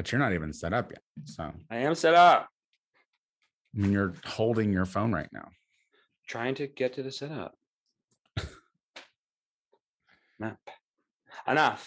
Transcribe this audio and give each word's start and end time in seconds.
but 0.00 0.10
you're 0.10 0.18
not 0.18 0.32
even 0.32 0.50
set 0.50 0.72
up 0.72 0.90
yet. 0.90 1.02
So 1.26 1.52
I 1.70 1.76
am 1.76 1.94
set 1.94 2.14
up. 2.14 2.48
I 3.76 3.80
mean, 3.80 3.92
you're 3.92 4.14
holding 4.24 4.72
your 4.72 4.86
phone 4.86 5.12
right 5.12 5.28
now. 5.30 5.46
Trying 6.26 6.54
to 6.54 6.66
get 6.66 6.94
to 6.94 7.02
the 7.02 7.12
setup. 7.12 7.52
Map. 10.38 10.56
Enough. 11.46 11.86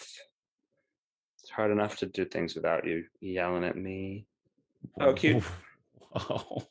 It's 1.42 1.50
hard 1.50 1.72
enough 1.72 1.96
to 1.96 2.06
do 2.06 2.24
things 2.24 2.54
without 2.54 2.86
you 2.86 3.02
yelling 3.20 3.64
at 3.64 3.76
me. 3.76 4.28
Oh, 5.00 5.12
cute. 5.12 5.42
Whoa. 6.12 6.62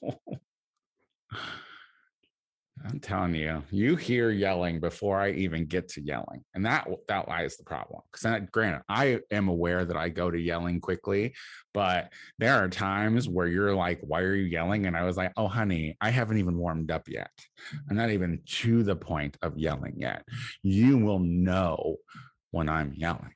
I'm 2.85 2.99
telling 2.99 3.33
you, 3.35 3.63
you 3.71 3.95
hear 3.95 4.29
yelling 4.29 4.81
before 4.81 5.19
I 5.19 5.31
even 5.31 5.65
get 5.65 5.87
to 5.89 6.01
yelling, 6.01 6.43
and 6.53 6.65
that 6.65 6.87
that 7.07 7.29
lies 7.29 7.55
the 7.55 7.63
problem. 7.63 8.01
Because 8.11 8.41
granted, 8.51 8.81
I 8.89 9.19
am 9.31 9.47
aware 9.47 9.85
that 9.85 9.95
I 9.95 10.09
go 10.09 10.29
to 10.29 10.37
yelling 10.37 10.81
quickly, 10.81 11.33
but 11.73 12.11
there 12.39 12.55
are 12.55 12.67
times 12.67 13.29
where 13.29 13.47
you're 13.47 13.73
like, 13.73 13.99
"Why 14.01 14.21
are 14.21 14.35
you 14.35 14.45
yelling?" 14.45 14.85
And 14.85 14.97
I 14.97 15.03
was 15.03 15.15
like, 15.15 15.31
"Oh, 15.37 15.47
honey, 15.47 15.95
I 16.01 16.09
haven't 16.09 16.39
even 16.39 16.57
warmed 16.57 16.91
up 16.91 17.07
yet. 17.07 17.31
I'm 17.89 17.95
not 17.95 18.11
even 18.11 18.41
to 18.45 18.83
the 18.83 18.97
point 18.97 19.37
of 19.41 19.57
yelling 19.57 19.95
yet. 19.97 20.25
You 20.61 20.97
will 20.97 21.19
know 21.19 21.97
when 22.51 22.67
I'm 22.67 22.93
yelling." 22.93 23.33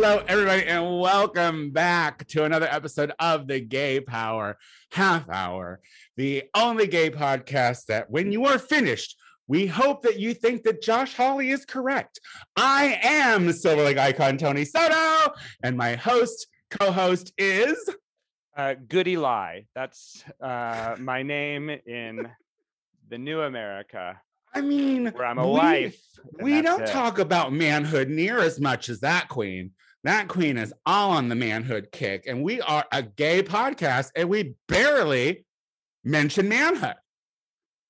Hello, 0.00 0.22
everybody, 0.28 0.62
and 0.62 1.00
welcome 1.00 1.72
back 1.72 2.24
to 2.28 2.44
another 2.44 2.68
episode 2.70 3.10
of 3.18 3.48
the 3.48 3.58
Gay 3.58 3.98
Power 3.98 4.56
Half 4.92 5.28
Hour, 5.28 5.80
the 6.16 6.44
only 6.54 6.86
gay 6.86 7.10
podcast 7.10 7.86
that 7.86 8.08
when 8.08 8.30
you 8.30 8.44
are 8.46 8.60
finished, 8.60 9.16
we 9.48 9.66
hope 9.66 10.02
that 10.02 10.20
you 10.20 10.34
think 10.34 10.62
that 10.62 10.82
Josh 10.82 11.16
Hawley 11.16 11.50
is 11.50 11.64
correct. 11.64 12.20
I 12.56 13.00
am 13.02 13.52
Silver 13.52 13.82
Lake 13.82 13.98
icon 13.98 14.38
Tony 14.38 14.64
Soto, 14.64 15.32
and 15.64 15.76
my 15.76 15.96
host, 15.96 16.46
co 16.70 16.92
host 16.92 17.32
is. 17.36 17.90
Uh, 18.56 18.74
Goody 18.74 19.16
Lie. 19.16 19.66
That's 19.74 20.22
uh, 20.40 20.94
my 21.00 21.24
name 21.24 21.70
in 21.70 22.28
the 23.08 23.18
new 23.18 23.40
America, 23.40 24.20
I 24.54 24.60
mean, 24.60 25.08
where 25.08 25.26
I'm 25.26 25.38
a 25.38 25.44
we- 25.44 25.58
wife. 25.58 26.00
We 26.40 26.62
don't 26.62 26.82
it. 26.82 26.88
talk 26.88 27.18
about 27.18 27.52
manhood 27.52 28.08
near 28.08 28.38
as 28.38 28.60
much 28.60 28.88
as 28.88 29.00
that 29.00 29.28
queen. 29.28 29.72
That 30.04 30.28
queen 30.28 30.56
is 30.56 30.72
all 30.86 31.10
on 31.10 31.28
the 31.28 31.34
manhood 31.34 31.88
kick, 31.92 32.24
and 32.26 32.42
we 32.42 32.60
are 32.60 32.84
a 32.92 33.02
gay 33.02 33.42
podcast, 33.42 34.10
and 34.14 34.28
we 34.28 34.54
barely 34.68 35.44
mention 36.04 36.48
manhood. 36.48 36.94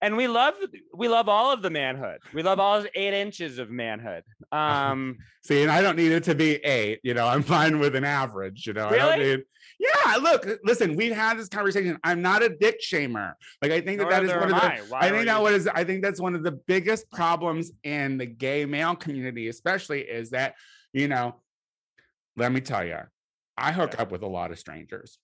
and 0.00 0.16
we 0.16 0.26
love 0.26 0.54
we 0.94 1.08
love 1.08 1.28
all 1.28 1.52
of 1.52 1.60
the 1.60 1.70
manhood. 1.70 2.18
We 2.32 2.42
love 2.42 2.58
all 2.60 2.84
eight 2.94 3.14
inches 3.14 3.58
of 3.58 3.68
manhood. 3.70 4.22
Um, 4.52 5.18
See, 5.44 5.62
and 5.62 5.70
I 5.70 5.80
don't 5.82 5.96
need 5.96 6.12
it 6.12 6.24
to 6.24 6.34
be 6.34 6.56
eight. 6.64 7.00
You 7.02 7.14
know, 7.14 7.26
I'm 7.26 7.42
fine 7.42 7.78
with 7.78 7.94
an 7.94 8.04
average. 8.04 8.66
You 8.66 8.72
know, 8.72 8.86
I 8.88 8.96
don't 8.96 9.18
Really? 9.18 9.36
need. 9.36 9.44
Yeah, 9.80 10.16
look, 10.16 10.46
listen, 10.64 10.96
we've 10.96 11.14
had 11.14 11.38
this 11.38 11.48
conversation. 11.48 11.98
I'm 12.02 12.20
not 12.20 12.42
a 12.42 12.48
dick 12.48 12.80
shamer. 12.82 13.34
Like, 13.62 13.70
I 13.70 13.80
think 13.80 13.98
that 13.98 14.04
nor 14.04 14.10
that 14.10 14.24
is 14.24 14.30
one 14.30 14.42
of 14.44 14.48
the. 14.50 14.56
I. 14.56 14.80
I 15.06 15.10
think 15.10 15.26
that 15.26 15.40
what 15.42 15.52
is. 15.52 15.68
I 15.68 15.84
think 15.84 16.02
that's 16.02 16.20
one 16.20 16.34
of 16.34 16.42
the 16.42 16.52
biggest 16.52 17.10
problems 17.12 17.70
in 17.84 18.18
the 18.18 18.26
gay 18.26 18.64
male 18.64 18.96
community, 18.96 19.48
especially, 19.48 20.00
is 20.00 20.30
that 20.30 20.54
you 20.94 21.06
know. 21.06 21.36
Let 22.38 22.52
me 22.52 22.60
tell 22.60 22.86
you, 22.86 22.98
I 23.56 23.72
hook 23.72 23.94
Yeah. 23.94 24.02
up 24.02 24.12
with 24.12 24.22
a 24.22 24.28
lot 24.28 24.52
of 24.52 24.58
strangers. 24.60 25.18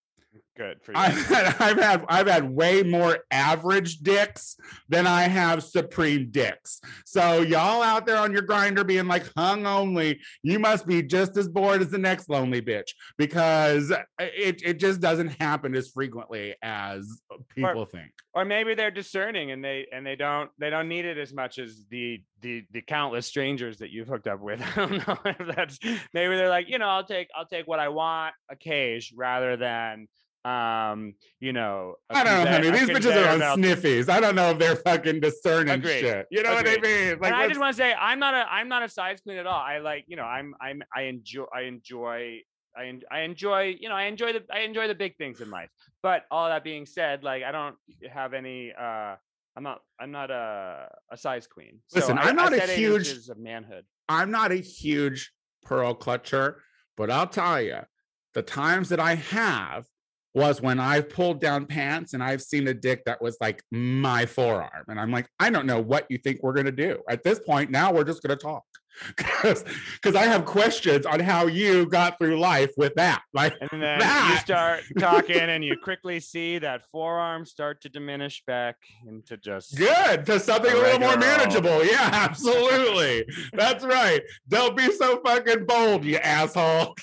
Good 0.56 0.80
for 0.82 0.92
you. 0.92 0.98
I've 0.98 1.26
had, 1.26 1.46
I've 1.58 1.78
had 1.78 2.04
I've 2.08 2.26
had 2.28 2.48
way 2.48 2.84
more 2.84 3.18
average 3.30 3.98
dicks 3.98 4.56
than 4.88 5.04
I 5.04 5.22
have 5.22 5.64
supreme 5.64 6.30
dicks. 6.30 6.80
So 7.04 7.40
y'all 7.40 7.82
out 7.82 8.06
there 8.06 8.18
on 8.18 8.32
your 8.32 8.42
Grindr 8.42 8.86
being 8.86 9.08
like 9.08 9.28
hung 9.36 9.66
only, 9.66 10.20
you 10.44 10.60
must 10.60 10.86
be 10.86 11.02
just 11.02 11.36
as 11.36 11.48
bored 11.48 11.82
as 11.82 11.90
the 11.90 11.98
next 11.98 12.28
lonely 12.28 12.62
bitch 12.62 12.92
because 13.18 13.90
it, 14.20 14.62
it 14.64 14.78
just 14.78 15.00
doesn't 15.00 15.40
happen 15.40 15.74
as 15.74 15.88
frequently 15.88 16.54
as 16.62 17.20
people 17.54 17.84
think. 17.84 18.12
or 18.32 18.44
maybe 18.44 18.74
they're 18.74 18.92
discerning 18.92 19.50
and 19.50 19.64
they 19.64 19.86
and 19.92 20.06
they 20.06 20.14
don't 20.14 20.50
they 20.58 20.70
don't 20.70 20.88
need 20.88 21.04
it 21.04 21.18
as 21.18 21.32
much 21.32 21.58
as 21.58 21.84
the 21.90 22.22
the 22.42 22.64
the 22.70 22.80
countless 22.80 23.26
strangers 23.26 23.78
that 23.78 23.90
you've 23.90 24.06
hooked 24.06 24.28
up 24.28 24.40
with. 24.40 24.62
I 24.76 24.86
don't 24.86 25.08
know 25.08 25.18
if 25.24 25.56
that's 25.56 25.78
maybe 26.12 26.36
they're 26.36 26.48
like, 26.48 26.68
you 26.68 26.78
know, 26.78 26.88
I'll 26.88 27.04
take 27.04 27.26
I'll 27.36 27.46
take 27.46 27.66
what 27.66 27.80
I 27.80 27.88
want 27.88 28.34
a 28.48 28.54
cage 28.54 29.12
rather 29.16 29.56
than 29.56 30.06
um, 30.44 31.14
you 31.40 31.52
know, 31.52 31.94
I 32.10 32.22
don't 32.24 32.44
know, 32.44 32.50
honey. 32.50 32.70
These 32.70 32.90
bitches 32.90 33.16
are 33.24 33.28
on 33.30 33.38
belt. 33.38 33.58
sniffies. 33.58 34.08
I 34.08 34.20
don't 34.20 34.34
know 34.34 34.50
if 34.50 34.58
they're 34.58 34.76
fucking 34.76 35.20
discerning 35.20 35.74
Agreed. 35.74 36.00
shit. 36.00 36.26
You 36.30 36.42
know 36.42 36.56
Agreed. 36.56 36.80
what 36.80 36.86
I 36.86 37.10
mean? 37.10 37.18
Like, 37.20 37.32
I 37.32 37.48
just 37.48 37.60
want 37.60 37.74
to 37.76 37.82
say 37.82 37.94
I'm 37.94 38.18
not 38.18 38.34
a 38.34 38.46
I'm 38.52 38.68
not 38.68 38.82
a 38.82 38.88
size 38.88 39.20
queen 39.20 39.38
at 39.38 39.46
all. 39.46 39.58
I 39.60 39.78
like, 39.78 40.04
you 40.06 40.16
know, 40.16 40.24
I'm 40.24 40.54
I'm 40.60 40.82
I 40.94 41.02
enjoy 41.02 41.44
I 41.54 41.62
enjoy 41.62 42.38
I, 42.76 42.86
en- 42.86 43.02
I 43.10 43.20
enjoy, 43.20 43.76
you 43.78 43.88
know, 43.88 43.94
I 43.94 44.04
enjoy 44.04 44.32
the 44.32 44.42
I 44.52 44.60
enjoy 44.60 44.88
the 44.88 44.94
big 44.94 45.16
things 45.16 45.40
in 45.40 45.48
life. 45.50 45.70
But 46.02 46.24
all 46.30 46.48
that 46.48 46.64
being 46.64 46.86
said, 46.86 47.22
like 47.22 47.42
I 47.42 47.52
don't 47.52 47.76
have 48.12 48.34
any 48.34 48.72
uh 48.78 49.14
I'm 49.56 49.62
not 49.62 49.80
I'm 50.00 50.10
not 50.10 50.30
a 50.30 50.88
a 51.10 51.16
size 51.16 51.46
queen. 51.46 51.78
So 51.88 52.00
Listen, 52.00 52.18
I- 52.18 52.22
I'm 52.24 52.36
not 52.36 52.52
I 52.52 52.56
a 52.56 52.66
huge- 52.66 53.28
of 53.28 53.38
manhood. 53.38 53.84
I'm 54.08 54.30
not 54.30 54.52
a 54.52 54.56
huge 54.56 55.32
pearl 55.64 55.94
clutcher, 55.94 56.56
but 56.96 57.10
I'll 57.10 57.26
tell 57.28 57.62
you, 57.62 57.78
the 58.34 58.42
times 58.42 58.90
that 58.90 59.00
I 59.00 59.14
have 59.14 59.86
was 60.34 60.60
when 60.60 60.80
I've 60.80 61.08
pulled 61.08 61.40
down 61.40 61.64
pants 61.66 62.12
and 62.12 62.22
I've 62.22 62.42
seen 62.42 62.66
a 62.66 62.74
dick 62.74 63.04
that 63.06 63.22
was 63.22 63.36
like 63.40 63.62
my 63.70 64.26
forearm. 64.26 64.84
And 64.88 64.98
I'm 64.98 65.12
like, 65.12 65.28
I 65.38 65.48
don't 65.48 65.66
know 65.66 65.80
what 65.80 66.06
you 66.10 66.18
think 66.18 66.42
we're 66.42 66.52
going 66.54 66.66
to 66.66 66.72
do. 66.72 67.00
At 67.08 67.22
this 67.22 67.38
point, 67.38 67.70
now 67.70 67.92
we're 67.92 68.04
just 68.04 68.22
going 68.22 68.36
to 68.36 68.42
talk. 68.42 68.64
Because 69.42 70.14
I 70.16 70.22
have 70.24 70.44
questions 70.44 71.04
on 71.06 71.20
how 71.20 71.46
you 71.46 71.86
got 71.86 72.18
through 72.18 72.38
life 72.38 72.70
with 72.76 72.94
that. 72.94 73.22
Like, 73.32 73.54
And 73.70 73.82
then 73.82 74.00
you 74.30 74.36
start 74.38 74.82
talking 74.98 75.36
and 75.36 75.64
you 75.64 75.76
quickly 75.82 76.20
see 76.20 76.58
that 76.58 76.82
forearm 76.90 77.44
start 77.44 77.80
to 77.82 77.88
diminish 77.88 78.42
back 78.46 78.76
into 79.06 79.36
just 79.36 79.76
good 79.76 80.24
to 80.26 80.38
something 80.40 80.72
a 80.72 80.76
A 80.76 80.78
little 80.78 81.00
more 81.00 81.16
manageable. 81.16 81.84
Yeah, 81.84 82.08
absolutely. 82.12 83.26
That's 83.52 83.84
right. 83.84 84.22
Don't 84.48 84.76
be 84.76 84.90
so 84.92 85.20
fucking 85.24 85.66
bold, 85.66 86.04
you 86.04 86.16
asshole. 86.18 86.94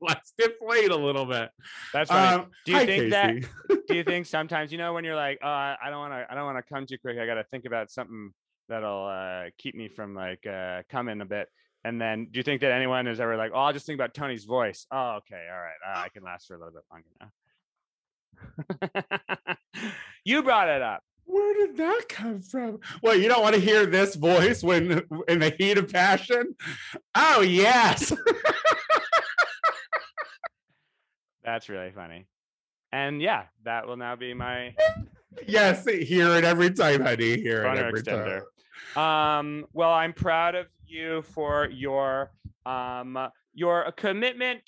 Let's 0.00 0.32
deflate 0.36 0.90
a 0.90 0.96
little 0.96 1.26
bit. 1.26 1.50
That's 1.92 2.10
right. 2.10 2.34
Um, 2.34 2.46
Do 2.64 2.72
you 2.72 2.78
hi, 2.78 2.86
think 2.86 3.10
that- 3.10 3.34
do 3.86 3.96
you 3.96 4.04
think 4.04 4.26
sometimes 4.26 4.70
you 4.72 4.78
know 4.78 4.92
when 4.92 5.04
you're 5.04 5.16
like 5.16 5.38
oh 5.42 5.48
i 5.48 5.76
don't 5.88 5.98
want 5.98 6.12
to 6.12 6.26
i 6.30 6.34
don't 6.34 6.44
want 6.44 6.56
to 6.56 6.62
come 6.62 6.86
too 6.86 6.98
quick 6.98 7.18
i 7.18 7.26
gotta 7.26 7.44
think 7.50 7.64
about 7.64 7.90
something 7.90 8.32
that'll 8.70 9.06
uh 9.06 9.50
keep 9.58 9.74
me 9.74 9.88
from 9.88 10.14
like 10.14 10.46
uh 10.46 10.82
coming 10.88 11.20
a 11.20 11.26
bit 11.26 11.48
and 11.84 12.00
then 12.00 12.26
do 12.30 12.38
you 12.38 12.42
think 12.42 12.62
that 12.62 12.72
anyone 12.72 13.06
is 13.06 13.20
ever 13.20 13.36
like 13.36 13.50
oh 13.54 13.58
i'll 13.58 13.72
just 13.72 13.84
think 13.84 13.98
about 13.98 14.14
tony's 14.14 14.44
voice 14.44 14.86
oh 14.90 15.18
okay 15.18 15.46
all 15.52 15.60
right 15.60 15.76
uh, 15.86 15.98
i 15.98 16.08
can 16.08 16.22
last 16.22 16.46
for 16.46 16.54
a 16.54 16.58
little 16.58 16.72
bit 16.72 16.84
longer 16.90 17.08
now 17.20 17.30
you 20.24 20.42
brought 20.42 20.68
it 20.68 20.80
up 20.80 21.02
Where 21.26 21.66
did 21.66 21.76
that 21.76 22.04
come 22.08 22.40
from? 22.40 22.80
Well, 23.02 23.14
you 23.14 23.28
don't 23.28 23.42
want 23.42 23.54
to 23.54 23.60
hear 23.60 23.84
this 23.86 24.14
voice 24.14 24.62
when 24.62 25.02
in 25.28 25.38
the 25.40 25.54
heat 25.58 25.76
of 25.78 25.92
passion? 25.92 26.56
Oh, 27.14 27.42
yes. 27.42 28.12
that's 31.44 31.68
really 31.68 31.92
funny 31.92 32.26
and 32.92 33.20
yeah 33.20 33.44
that 33.64 33.86
will 33.86 33.96
now 33.96 34.16
be 34.16 34.34
my 34.34 34.74
yes, 35.46 35.84
hear 35.86 36.28
it 36.36 36.44
every 36.44 36.70
time, 36.70 37.02
honey. 37.02 37.40
Hear 37.40 37.64
it 37.64 37.78
every 37.78 38.02
extender. 38.02 38.42
time. 38.94 39.02
um 39.02 39.64
well 39.72 39.92
i'm 39.92 40.12
proud 40.12 40.54
of 40.56 40.66
you 40.86 41.22
for 41.22 41.68
your 41.70 42.32
um 42.66 43.16
your 43.54 43.92
commitment 43.92 44.62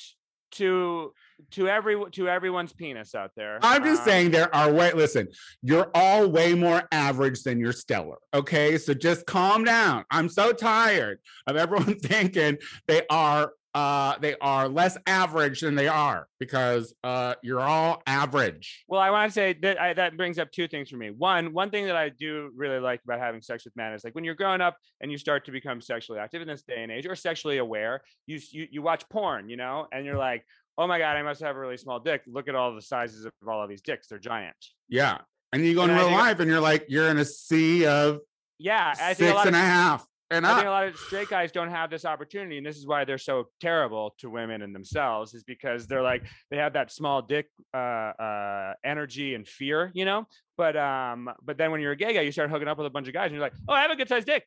to 0.52 1.12
to 1.50 1.68
every 1.68 1.96
to 2.12 2.28
everyone's 2.28 2.72
penis 2.72 3.14
out 3.16 3.32
there 3.34 3.58
I'm 3.62 3.82
just 3.82 4.02
Um, 4.02 4.08
saying 4.08 4.30
there 4.30 4.54
are 4.54 4.70
way 4.72 4.92
listen, 4.92 5.28
you're 5.62 5.90
all 5.94 6.28
way 6.28 6.54
more 6.54 6.82
average 6.92 7.42
than 7.42 7.58
you're 7.58 7.72
stellar. 7.72 8.18
Okay. 8.32 8.78
So 8.78 8.94
just 8.94 9.26
calm 9.26 9.64
down. 9.64 10.04
I'm 10.10 10.28
so 10.28 10.52
tired 10.52 11.18
of 11.48 11.56
everyone 11.56 11.98
thinking 11.98 12.58
they 12.86 13.02
are 13.10 13.52
uh 13.74 14.18
they 14.18 14.34
are 14.40 14.68
less 14.68 14.98
average 15.06 15.60
than 15.60 15.74
they 15.74 15.88
are 15.88 16.26
because 16.38 16.94
uh 17.04 17.34
you're 17.42 17.60
all 17.60 18.02
average. 18.06 18.84
well 18.88 19.00
i 19.00 19.10
want 19.10 19.30
to 19.30 19.34
say 19.34 19.54
that 19.62 19.80
I, 19.80 19.94
that 19.94 20.16
brings 20.16 20.38
up 20.38 20.50
two 20.52 20.68
things 20.68 20.90
for 20.90 20.96
me 20.96 21.10
one 21.10 21.52
one 21.54 21.70
thing 21.70 21.86
that 21.86 21.96
i 21.96 22.10
do 22.10 22.50
really 22.54 22.78
like 22.78 23.00
about 23.04 23.18
having 23.18 23.40
sex 23.40 23.64
with 23.64 23.74
men 23.76 23.92
is 23.94 24.04
like 24.04 24.14
when 24.14 24.24
you're 24.24 24.34
growing 24.34 24.60
up 24.60 24.76
and 25.00 25.10
you 25.10 25.16
start 25.16 25.46
to 25.46 25.52
become 25.52 25.80
sexually 25.80 26.18
active 26.18 26.42
in 26.42 26.48
this 26.48 26.62
day 26.62 26.82
and 26.82 26.92
age 26.92 27.06
or 27.06 27.14
sexually 27.14 27.58
aware 27.58 28.02
you 28.26 28.38
you, 28.50 28.68
you 28.70 28.82
watch 28.82 29.08
porn 29.08 29.48
you 29.48 29.56
know 29.56 29.86
and 29.92 30.04
you're 30.04 30.18
like 30.18 30.44
oh 30.78 30.86
my 30.86 30.98
god, 30.98 31.18
I 31.18 31.22
must 31.22 31.42
have 31.42 31.54
a 31.54 31.58
really 31.58 31.76
small 31.76 32.00
dick. 32.00 32.22
Look 32.26 32.48
at 32.48 32.54
all 32.54 32.74
the 32.74 32.80
sizes 32.80 33.26
of 33.26 33.32
all 33.46 33.62
of 33.62 33.68
these 33.68 33.82
dicks; 33.82 34.06
they're 34.06 34.18
giant. 34.18 34.56
Yeah. 34.88 35.18
And 35.52 35.62
you 35.66 35.74
go 35.74 35.84
in 35.84 35.90
And 35.90 35.98
real 35.98 36.08
think- 36.08 36.18
life 36.18 36.40
and 36.40 36.50
you're 36.50 36.60
like, 36.60 36.86
you're 36.88 37.10
in 37.10 37.18
a 37.18 37.26
sea 37.26 37.84
of 37.84 38.20
Yeah, 38.58 38.94
I 38.98 39.12
think 39.12 39.32
a 39.32 39.34
lot 39.34 39.46
and 39.48 39.54
a 39.54 39.58
half 39.58 40.06
and 40.32 40.46
I 40.46 40.54
think 40.54 40.66
a 40.66 40.70
lot 40.70 40.86
of 40.86 40.96
straight 40.96 41.28
guys 41.28 41.52
don't 41.52 41.70
have 41.70 41.90
this 41.90 42.04
opportunity, 42.04 42.56
and 42.56 42.66
this 42.66 42.76
is 42.76 42.86
why 42.86 43.04
they're 43.04 43.18
so 43.18 43.48
terrible 43.60 44.14
to 44.18 44.30
women 44.30 44.62
and 44.62 44.74
themselves, 44.74 45.34
is 45.34 45.44
because 45.44 45.86
they're 45.86 46.02
like 46.02 46.24
they 46.50 46.56
have 46.56 46.72
that 46.72 46.90
small 46.90 47.22
dick 47.22 47.48
uh, 47.74 47.76
uh, 47.76 48.74
energy 48.84 49.34
and 49.34 49.46
fear, 49.46 49.90
you 49.94 50.04
know. 50.04 50.26
But 50.56 50.76
um, 50.76 51.30
but 51.42 51.58
then 51.58 51.70
when 51.70 51.80
you're 51.80 51.92
a 51.92 51.96
gay 51.96 52.14
guy, 52.14 52.22
you 52.22 52.32
start 52.32 52.50
hooking 52.50 52.68
up 52.68 52.78
with 52.78 52.86
a 52.86 52.90
bunch 52.90 53.08
of 53.08 53.14
guys, 53.14 53.26
and 53.26 53.34
you're 53.34 53.42
like, 53.42 53.54
oh, 53.68 53.72
I 53.72 53.82
have 53.82 53.90
a 53.90 53.96
good 53.96 54.08
sized 54.08 54.26
dick. 54.26 54.46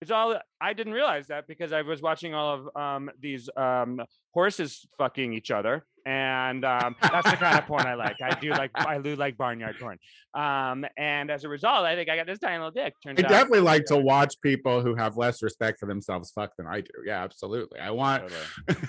It's 0.00 0.10
all 0.10 0.38
I 0.60 0.72
didn't 0.72 0.92
realize 0.92 1.28
that 1.28 1.46
because 1.46 1.72
I 1.72 1.82
was 1.82 2.02
watching 2.02 2.34
all 2.34 2.54
of 2.54 2.76
um, 2.76 3.10
these 3.20 3.48
um, 3.56 4.02
horses 4.32 4.86
fucking 4.98 5.32
each 5.32 5.50
other, 5.50 5.86
and 6.06 6.64
um, 6.64 6.94
that's 7.02 7.28
the 7.28 7.36
kind 7.36 7.58
of 7.58 7.66
porn 7.66 7.84
I 7.84 7.94
like. 7.94 8.16
I 8.22 8.38
do 8.38 8.50
like 8.50 8.70
I 8.74 8.98
do 8.98 9.16
like 9.16 9.36
barnyard 9.36 9.76
porn, 9.78 9.98
um, 10.34 10.86
and 10.96 11.30
as 11.30 11.44
a 11.44 11.48
result, 11.48 11.84
I 11.84 11.96
think 11.96 12.08
I 12.08 12.16
got 12.16 12.26
this 12.26 12.38
tiny 12.38 12.56
little 12.56 12.70
dick. 12.70 12.94
Turns 13.02 13.18
I 13.18 13.24
out, 13.24 13.28
definitely 13.28 13.60
like 13.60 13.84
to 13.86 13.96
watch 13.96 14.40
people 14.40 14.80
who 14.80 14.94
have 14.94 15.16
less 15.16 15.42
respect 15.42 15.80
for 15.80 15.86
themselves 15.86 16.30
fuck 16.30 16.56
than 16.56 16.66
I 16.66 16.80
do. 16.80 16.92
Yeah, 17.04 17.24
absolutely. 17.24 17.80
I 17.80 17.90
want 17.90 18.22
Totally. 18.22 18.88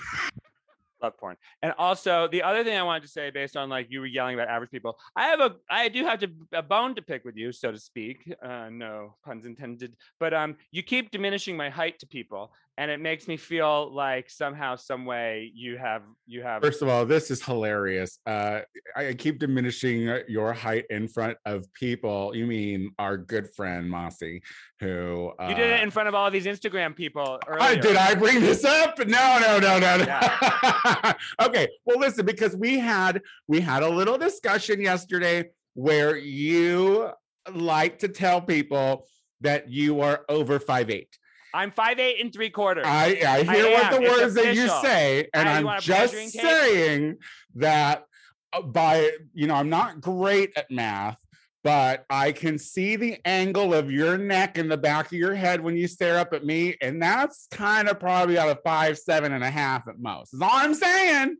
Love 1.02 1.16
porn. 1.16 1.36
And 1.62 1.72
also 1.78 2.26
the 2.26 2.42
other 2.42 2.64
thing 2.64 2.76
I 2.76 2.82
wanted 2.82 3.02
to 3.02 3.08
say, 3.08 3.30
based 3.30 3.56
on 3.56 3.68
like 3.68 3.86
you 3.88 4.00
were 4.00 4.06
yelling 4.06 4.34
about 4.34 4.48
average 4.48 4.70
people, 4.70 4.98
I 5.14 5.26
have 5.26 5.40
a 5.40 5.54
I 5.70 5.88
do 5.88 6.04
have 6.04 6.18
to 6.20 6.28
a 6.52 6.62
bone 6.62 6.94
to 6.96 7.02
pick 7.02 7.24
with 7.24 7.36
you, 7.36 7.52
so 7.52 7.70
to 7.70 7.78
speak. 7.78 8.32
Uh, 8.42 8.68
no 8.70 9.14
puns 9.24 9.46
intended. 9.46 9.96
But 10.18 10.34
um, 10.34 10.56
you 10.72 10.82
keep 10.82 11.10
diminishing 11.10 11.56
my 11.56 11.70
height 11.70 12.00
to 12.00 12.06
people, 12.06 12.52
and 12.78 12.92
it 12.92 13.00
makes 13.00 13.26
me 13.26 13.36
feel 13.36 13.92
like 13.92 14.30
somehow, 14.30 14.76
some 14.76 15.04
way, 15.04 15.50
you 15.52 15.76
have 15.76 16.02
you 16.28 16.42
have. 16.42 16.62
First 16.62 16.80
of 16.80 16.88
all, 16.88 17.04
this 17.04 17.28
is 17.28 17.44
hilarious. 17.44 18.20
Uh, 18.24 18.60
I 18.94 19.14
keep 19.14 19.40
diminishing 19.40 20.08
uh, 20.08 20.20
your 20.28 20.52
height 20.52 20.84
in 20.88 21.08
front 21.08 21.36
of 21.44 21.70
people. 21.74 22.36
You 22.36 22.46
mean 22.46 22.92
our 23.00 23.16
good 23.16 23.52
friend 23.56 23.90
Mossy, 23.90 24.42
who 24.78 25.32
uh, 25.40 25.48
you 25.48 25.56
did 25.56 25.70
it 25.70 25.82
in 25.82 25.90
front 25.90 26.08
of 26.08 26.14
all 26.14 26.30
these 26.30 26.46
Instagram 26.46 26.94
people. 26.94 27.40
I, 27.48 27.72
Earlier. 27.72 27.82
did 27.82 27.96
I 27.96 28.14
bring 28.14 28.40
this 28.40 28.64
up? 28.64 28.96
No, 28.98 29.38
no, 29.40 29.58
no, 29.58 29.78
no, 29.80 29.96
no. 29.96 31.12
okay. 31.46 31.66
Well, 31.84 31.98
listen, 31.98 32.24
because 32.24 32.54
we 32.56 32.78
had 32.78 33.20
we 33.48 33.60
had 33.60 33.82
a 33.82 33.88
little 33.88 34.16
discussion 34.16 34.80
yesterday 34.80 35.50
where 35.74 36.16
you 36.16 37.10
like 37.52 37.98
to 37.98 38.08
tell 38.08 38.40
people 38.40 39.04
that 39.40 39.68
you 39.68 40.00
are 40.00 40.24
over 40.28 40.60
five 40.60 40.90
eight. 40.90 41.18
I'm 41.54 41.70
five 41.70 41.98
eight 41.98 42.20
and 42.20 42.32
three 42.32 42.50
quarters. 42.50 42.84
I, 42.86 43.18
I 43.26 43.42
hear 43.42 43.70
what 43.72 43.84
am. 43.84 43.92
the 44.02 44.08
It's 44.08 44.20
words 44.20 44.34
that 44.34 44.54
you 44.54 44.68
say, 44.68 45.28
and 45.34 45.48
I- 45.48 45.58
I'm 45.58 45.80
just 45.80 46.14
saying 46.30 47.16
that 47.56 48.04
uh, 48.52 48.62
by 48.62 49.10
you 49.34 49.46
know 49.46 49.54
I'm 49.54 49.70
not 49.70 50.00
great 50.00 50.52
at 50.56 50.70
math, 50.70 51.16
but 51.64 52.04
I 52.10 52.32
can 52.32 52.58
see 52.58 52.96
the 52.96 53.18
angle 53.24 53.74
of 53.74 53.90
your 53.90 54.18
neck 54.18 54.58
and 54.58 54.70
the 54.70 54.76
back 54.76 55.06
of 55.06 55.12
your 55.12 55.34
head 55.34 55.60
when 55.60 55.76
you 55.76 55.88
stare 55.88 56.18
up 56.18 56.32
at 56.34 56.44
me, 56.44 56.76
and 56.80 57.00
that's 57.02 57.46
kind 57.50 57.88
of 57.88 57.98
probably 57.98 58.38
out 58.38 58.48
of 58.48 58.58
five, 58.64 58.98
seven 58.98 59.32
and 59.32 59.42
a 59.44 59.50
half 59.50 59.88
at 59.88 59.98
most. 59.98 60.34
Is 60.34 60.40
all 60.42 60.50
I'm 60.52 60.74
saying. 60.74 61.36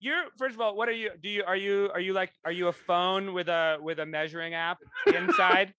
You're 0.00 0.24
first 0.36 0.54
of 0.56 0.60
all, 0.60 0.74
what 0.74 0.88
are 0.88 0.92
you? 0.92 1.10
Do 1.22 1.28
you 1.28 1.44
are 1.46 1.56
you 1.56 1.88
are 1.94 2.00
you 2.00 2.12
like 2.12 2.32
are 2.44 2.50
you 2.50 2.66
a 2.68 2.72
phone 2.72 3.32
with 3.34 3.48
a 3.48 3.78
with 3.80 3.98
a 4.00 4.06
measuring 4.06 4.52
app 4.52 4.78
inside? 5.06 5.72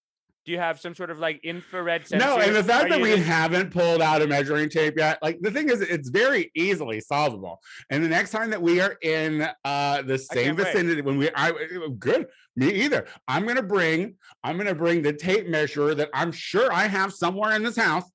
Do 0.46 0.52
you 0.52 0.60
have 0.60 0.80
some 0.80 0.94
sort 0.94 1.10
of 1.10 1.20
like 1.20 1.40
infrared 1.44 2.06
sensor? 2.06 2.26
No, 2.26 2.38
and 2.38 2.56
the 2.56 2.64
fact 2.64 2.86
Are 2.86 2.90
that 2.90 3.00
you 3.00 3.16
we 3.16 3.18
haven't 3.18 3.72
pulled 3.72 4.02
out 4.02 4.22
a 4.22 4.28
measuring 4.28 4.70
tape 4.70 4.96
yet, 4.98 5.20
like 5.22 5.40
the 5.42 5.52
thing 5.52 5.70
is, 5.70 5.82
it's 5.82 6.10
very 6.10 6.52
easily 6.56 7.00
solvable. 7.00 7.62
And 7.90 8.04
the 8.04 8.10
next 8.10 8.32
time 8.32 8.50
that 8.50 8.62
we 8.62 8.82
are 8.82 8.98
in 9.02 9.48
uh 9.64 10.02
the 10.02 10.18
same 10.18 10.56
can't 10.56 10.58
wait. 10.58 10.66
vicinity, 10.68 11.02
when 11.02 11.18
we, 11.18 11.30
I 11.36 11.54
good, 11.98 12.28
me 12.56 12.72
either. 12.72 13.08
I'm 13.28 13.46
gonna 13.48 13.64
bring, 13.64 14.16
I'm 14.44 14.58
gonna 14.58 14.76
bring 14.76 15.02
the 15.02 15.14
tape 15.14 15.48
measure 15.48 15.96
that 15.96 16.10
I'm 16.14 16.32
sure 16.32 16.72
I 16.72 16.88
have 16.88 17.14
somewhere 17.14 17.56
in 17.56 17.64
this 17.64 17.78
house. 17.78 18.10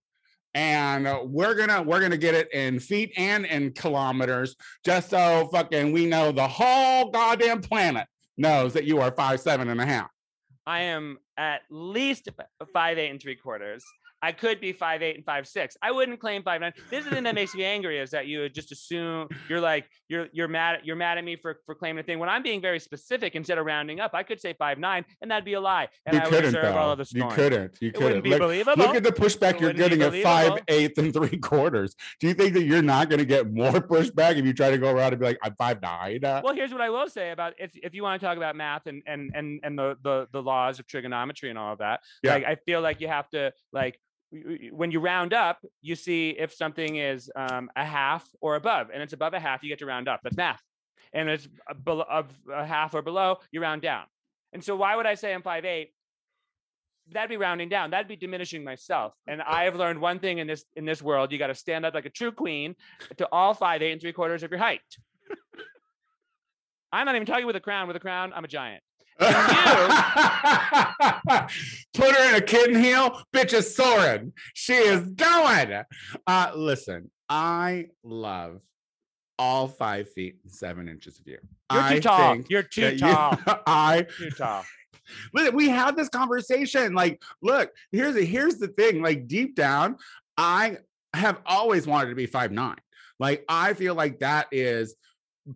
And 0.54 1.06
uh, 1.06 1.20
we're 1.24 1.54
gonna 1.54 1.82
we're 1.82 2.00
gonna 2.00 2.16
get 2.16 2.34
it 2.34 2.52
in 2.52 2.80
feet 2.80 3.12
and 3.16 3.46
in 3.46 3.72
kilometers, 3.72 4.56
just 4.84 5.10
so 5.10 5.48
fucking 5.52 5.92
we 5.92 6.06
know 6.06 6.32
the 6.32 6.48
whole 6.48 7.10
goddamn 7.10 7.60
planet 7.60 8.06
knows 8.36 8.72
that 8.72 8.84
you 8.84 9.00
are 9.00 9.12
five 9.12 9.40
seven 9.40 9.68
and 9.68 9.80
a 9.80 9.86
half. 9.86 10.08
I 10.68 10.80
am 10.82 11.18
at 11.38 11.62
least 11.70 12.28
five 12.74 12.98
eight 12.98 13.08
and 13.08 13.18
three 13.18 13.36
quarters. 13.36 13.82
I 14.20 14.32
could 14.32 14.60
be 14.60 14.72
five 14.72 15.02
eight 15.02 15.16
and 15.16 15.24
five 15.24 15.46
six. 15.46 15.76
I 15.80 15.92
wouldn't 15.92 16.18
claim 16.20 16.42
five 16.42 16.60
nine. 16.60 16.72
This 16.90 17.00
is 17.00 17.04
the 17.06 17.14
thing 17.14 17.24
that 17.24 17.34
makes 17.34 17.54
me 17.54 17.64
angry 17.64 17.98
is 17.98 18.10
that 18.10 18.26
you 18.26 18.40
would 18.40 18.54
just 18.54 18.72
assume 18.72 19.28
you're 19.48 19.60
like 19.60 19.88
you're 20.08 20.26
you're 20.32 20.48
mad 20.48 20.80
you're 20.82 20.96
mad 20.96 21.18
at 21.18 21.24
me 21.24 21.36
for 21.36 21.60
for 21.66 21.74
claiming 21.74 22.00
a 22.00 22.02
thing 22.02 22.18
when 22.18 22.28
I'm 22.28 22.42
being 22.42 22.60
very 22.60 22.80
specific 22.80 23.34
instead 23.36 23.58
of 23.58 23.66
rounding 23.66 24.00
up. 24.00 24.12
I 24.14 24.22
could 24.24 24.40
say 24.40 24.54
five 24.54 24.78
nine 24.78 25.04
and 25.22 25.30
that'd 25.30 25.44
be 25.44 25.52
a 25.54 25.60
lie, 25.60 25.88
and 26.04 26.14
you 26.14 26.20
I 26.20 26.24
would 26.24 26.30
couldn't 26.32 26.52
deserve 26.54 26.74
all 26.76 26.86
though. 26.96 27.02
of 27.02 27.08
the 27.08 27.18
You 27.18 27.26
couldn't. 27.28 27.78
You 27.80 27.88
It 27.88 27.94
wouldn't 27.94 28.00
couldn't. 28.00 28.22
be 28.24 28.30
Look, 28.30 28.40
believable. 28.40 28.84
look 28.84 28.96
at 28.96 29.02
the 29.04 29.12
pushback 29.12 29.54
It 29.54 29.60
you're 29.60 29.72
getting 29.72 30.02
at 30.02 30.14
five 30.22 30.62
eighths 30.68 30.98
and 30.98 31.12
three 31.12 31.38
quarters. 31.38 31.94
Do 32.18 32.26
you 32.26 32.34
think 32.34 32.54
that 32.54 32.64
you're 32.64 32.82
not 32.82 33.08
going 33.08 33.20
to 33.20 33.24
get 33.26 33.52
more 33.52 33.70
pushback 33.94 34.36
if 34.36 34.44
you 34.44 34.52
try 34.52 34.70
to 34.70 34.78
go 34.78 34.90
around 34.90 35.12
and 35.12 35.20
be 35.20 35.26
like, 35.26 35.38
I'm 35.42 35.54
five 35.54 35.80
nine? 35.80 36.18
Well, 36.22 36.54
here's 36.54 36.72
what 36.72 36.80
I 36.80 36.90
will 36.90 37.08
say 37.08 37.30
about 37.30 37.54
if 37.58 37.70
if 37.82 37.94
you 37.94 38.02
want 38.02 38.20
to 38.20 38.26
talk 38.26 38.36
about 38.36 38.56
math 38.56 38.86
and 38.86 39.02
and 39.06 39.30
and 39.34 39.60
and 39.62 39.78
the 39.78 39.96
the 40.02 40.26
the 40.32 40.42
laws 40.42 40.80
of 40.80 40.86
trigonometry 40.88 41.50
and 41.50 41.58
all 41.58 41.72
of 41.74 41.78
that. 41.78 42.00
Yeah. 42.24 42.34
Like 42.34 42.44
I 42.44 42.56
feel 42.66 42.80
like 42.80 43.00
you 43.00 43.08
have 43.08 43.28
to 43.30 43.52
like 43.72 43.98
when 44.30 44.90
you 44.90 45.00
round 45.00 45.32
up, 45.32 45.64
you 45.80 45.94
see 45.94 46.30
if 46.30 46.52
something 46.52 46.96
is 46.96 47.30
um, 47.34 47.70
a 47.76 47.84
half 47.84 48.28
or 48.40 48.56
above, 48.56 48.88
and 48.92 49.02
it's 49.02 49.12
above 49.12 49.34
a 49.34 49.40
half, 49.40 49.62
you 49.62 49.68
get 49.68 49.78
to 49.78 49.86
round 49.86 50.08
up. 50.08 50.20
That's 50.22 50.36
math. 50.36 50.62
And 51.12 51.28
it's 51.28 51.48
below 51.84 52.04
of 52.08 52.26
a 52.52 52.64
half 52.66 52.94
or 52.94 53.02
below, 53.02 53.38
you 53.50 53.62
round 53.62 53.82
down. 53.82 54.04
And 54.52 54.62
so 54.62 54.76
why 54.76 54.96
would 54.96 55.06
I 55.06 55.14
say 55.14 55.32
I'm 55.32 55.42
five 55.42 55.64
eight? 55.64 55.92
That'd 57.10 57.30
be 57.30 57.38
rounding 57.38 57.70
down. 57.70 57.90
That'd 57.90 58.08
be 58.08 58.16
diminishing 58.16 58.62
myself. 58.62 59.14
And 59.26 59.40
I 59.40 59.64
have 59.64 59.76
learned 59.76 59.98
one 59.98 60.18
thing 60.18 60.38
in 60.38 60.46
this 60.46 60.64
in 60.76 60.84
this 60.84 61.00
world: 61.00 61.32
you 61.32 61.38
got 61.38 61.46
to 61.46 61.54
stand 61.54 61.86
up 61.86 61.94
like 61.94 62.04
a 62.04 62.10
true 62.10 62.32
queen 62.32 62.74
to 63.16 63.28
all 63.32 63.54
five 63.54 63.80
eight 63.80 63.92
and 63.92 64.00
three 64.00 64.12
quarters 64.12 64.42
of 64.42 64.50
your 64.50 64.60
height. 64.60 64.80
I'm 66.92 67.06
not 67.06 67.14
even 67.14 67.26
talking 67.26 67.46
with 67.46 67.56
a 67.56 67.60
crown. 67.60 67.88
With 67.88 67.96
a 67.96 68.00
crown, 68.00 68.32
I'm 68.34 68.44
a 68.44 68.48
giant. 68.48 68.82
Put 71.94 72.14
her 72.14 72.28
in 72.28 72.34
a 72.36 72.40
kitten 72.40 72.80
heel, 72.80 73.20
bitch 73.34 73.52
is 73.52 73.74
soaring. 73.74 74.32
She 74.54 74.74
is 74.74 75.00
going. 75.10 75.82
Uh, 76.26 76.52
listen, 76.54 77.10
I 77.28 77.86
love 78.04 78.60
all 79.38 79.68
five 79.68 80.10
feet 80.12 80.36
and 80.44 80.52
seven 80.52 80.88
inches 80.88 81.18
of 81.18 81.26
you. 81.26 81.38
You're 81.72 81.82
too 81.82 81.96
I 81.96 82.00
tall. 82.00 82.36
You're 82.48 82.62
too 82.62 82.80
that 82.82 82.94
you- 82.94 82.98
tall. 83.00 83.38
I 83.66 84.06
too 84.16 84.30
tall. 84.30 84.64
Look, 85.32 85.54
we 85.54 85.68
had 85.68 85.96
this 85.96 86.08
conversation. 86.08 86.94
Like, 86.94 87.22
look, 87.42 87.70
here's 87.92 88.14
the 88.14 88.24
here's 88.24 88.56
the 88.58 88.68
thing. 88.68 89.02
Like, 89.02 89.26
deep 89.26 89.54
down, 89.54 89.96
I 90.36 90.78
have 91.14 91.40
always 91.46 91.86
wanted 91.86 92.10
to 92.10 92.14
be 92.14 92.26
five 92.26 92.52
nine. 92.52 92.76
Like, 93.18 93.44
I 93.48 93.72
feel 93.74 93.94
like 93.94 94.20
that 94.20 94.46
is 94.52 94.94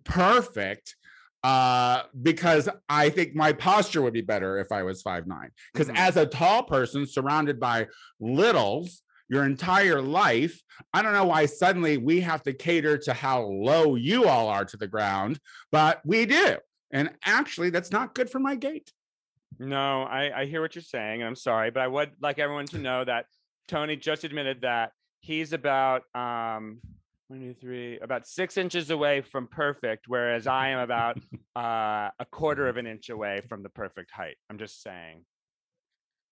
perfect 0.04 0.96
uh 1.44 2.02
because 2.22 2.68
i 2.88 3.08
think 3.10 3.34
my 3.34 3.52
posture 3.52 4.00
would 4.02 4.12
be 4.12 4.20
better 4.20 4.58
if 4.58 4.70
i 4.70 4.82
was 4.82 5.02
five 5.02 5.26
nine. 5.26 5.50
Because 5.72 5.88
Mhm. 5.88 5.96
as 5.96 6.16
a 6.16 6.26
tall 6.26 6.62
person 6.62 7.06
surrounded 7.06 7.58
by 7.58 7.88
littles 8.20 9.02
your 9.28 9.44
entire 9.44 10.00
life 10.00 10.60
i 10.92 11.02
don't 11.02 11.12
know 11.14 11.24
why 11.24 11.46
suddenly 11.46 11.96
we 11.96 12.20
have 12.20 12.42
to 12.44 12.52
cater 12.52 12.96
to 12.98 13.12
how 13.12 13.42
low 13.42 13.96
you 13.96 14.28
all 14.28 14.48
are 14.48 14.64
to 14.64 14.76
the 14.76 14.86
ground 14.88 15.38
but 15.70 16.00
we 16.04 16.26
do. 16.26 16.56
And 16.92 17.10
actually 17.24 17.70
that's 17.70 17.90
not 17.90 18.14
good 18.14 18.28
for 18.28 18.38
my 18.38 18.54
gait. 18.54 18.92
No, 19.58 20.02
I, 20.02 20.40
I 20.42 20.44
hear 20.46 20.60
what 20.60 20.74
you're 20.74 20.82
saying, 20.82 21.20
and 21.22 21.28
I'm 21.28 21.36
sorry, 21.36 21.70
but 21.70 21.80
I 21.82 21.88
would 21.88 22.10
like 22.20 22.38
everyone 22.38 22.66
to 22.66 22.78
know 22.78 23.04
that 23.04 23.26
Tony 23.68 23.96
just 23.96 24.24
admitted 24.24 24.60
that 24.62 24.92
he's 25.20 25.52
about 25.52 26.02
um 26.14 26.80
one, 27.28 27.40
two, 27.40 27.54
three, 27.54 27.98
about 28.00 28.26
six 28.26 28.56
inches 28.56 28.90
away 28.90 29.20
from 29.22 29.46
perfect, 29.46 30.04
whereas 30.06 30.46
I 30.46 30.68
am 30.68 30.78
about 30.80 31.18
uh, 31.56 32.10
a 32.18 32.26
quarter 32.30 32.68
of 32.68 32.76
an 32.76 32.86
inch 32.86 33.08
away 33.10 33.40
from 33.48 33.62
the 33.62 33.68
perfect 33.70 34.10
height. 34.10 34.36
I'm 34.50 34.58
just 34.58 34.82
saying 34.82 35.24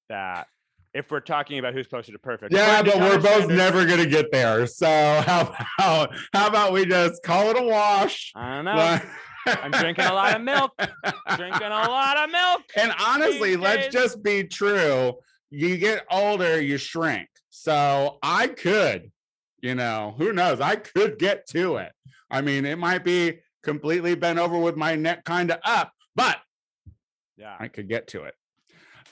that 0.09 0.47
if 0.92 1.11
we're 1.11 1.20
talking 1.20 1.59
about 1.59 1.73
who's 1.73 1.87
closer 1.87 2.12
to 2.12 2.18
perfect, 2.18 2.52
Yeah, 2.52 2.82
but 2.82 2.97
we're 2.97 3.18
both 3.18 3.44
standards- 3.44 3.49
never 3.56 3.87
gonna 3.87 4.06
get 4.06 4.32
there. 4.32 4.66
So 4.66 4.87
how 5.26 5.54
about 5.78 6.14
how 6.32 6.47
about 6.49 6.73
we 6.73 6.85
just 6.85 7.23
call 7.23 7.50
it 7.50 7.56
a 7.59 7.62
wash? 7.62 8.32
I 8.35 8.56
don't 8.56 8.64
know. 8.64 8.99
I'm 9.47 9.70
drinking 9.70 10.04
a 10.04 10.12
lot 10.12 10.35
of 10.37 10.42
milk. 10.42 10.73
Drinking 11.37 11.62
a 11.62 11.88
lot 11.88 12.18
of 12.18 12.30
milk. 12.30 12.62
and 12.76 12.92
honestly, 13.00 13.56
let's 13.56 13.88
just 13.88 14.23
be 14.23 14.44
true. 14.44 15.14
You 15.50 15.78
get 15.78 16.04
older, 16.11 16.61
you 16.61 16.76
shrink. 16.76 17.28
So 17.49 18.18
I 18.23 18.49
could, 18.49 19.11
you 19.62 19.75
know, 19.75 20.14
who 20.19 20.33
knows? 20.33 20.61
I 20.61 20.76
could 20.76 21.19
get 21.19 21.47
to 21.49 21.76
it. 21.76 21.93
I 22.31 22.40
mean, 22.40 22.64
it 22.64 22.79
might 22.79 23.05
be 23.05 23.40
completely 23.62 24.14
bent 24.14 24.38
over 24.38 24.59
with 24.59 24.76
my 24.76 24.95
neck 24.97 25.25
kind 25.25 25.50
of 25.50 25.59
up, 25.64 25.93
but 26.14 26.38
Yeah. 27.37 27.57
I 27.59 27.69
could 27.69 27.88
get 27.88 28.09
to 28.09 28.25
it. 28.25 28.35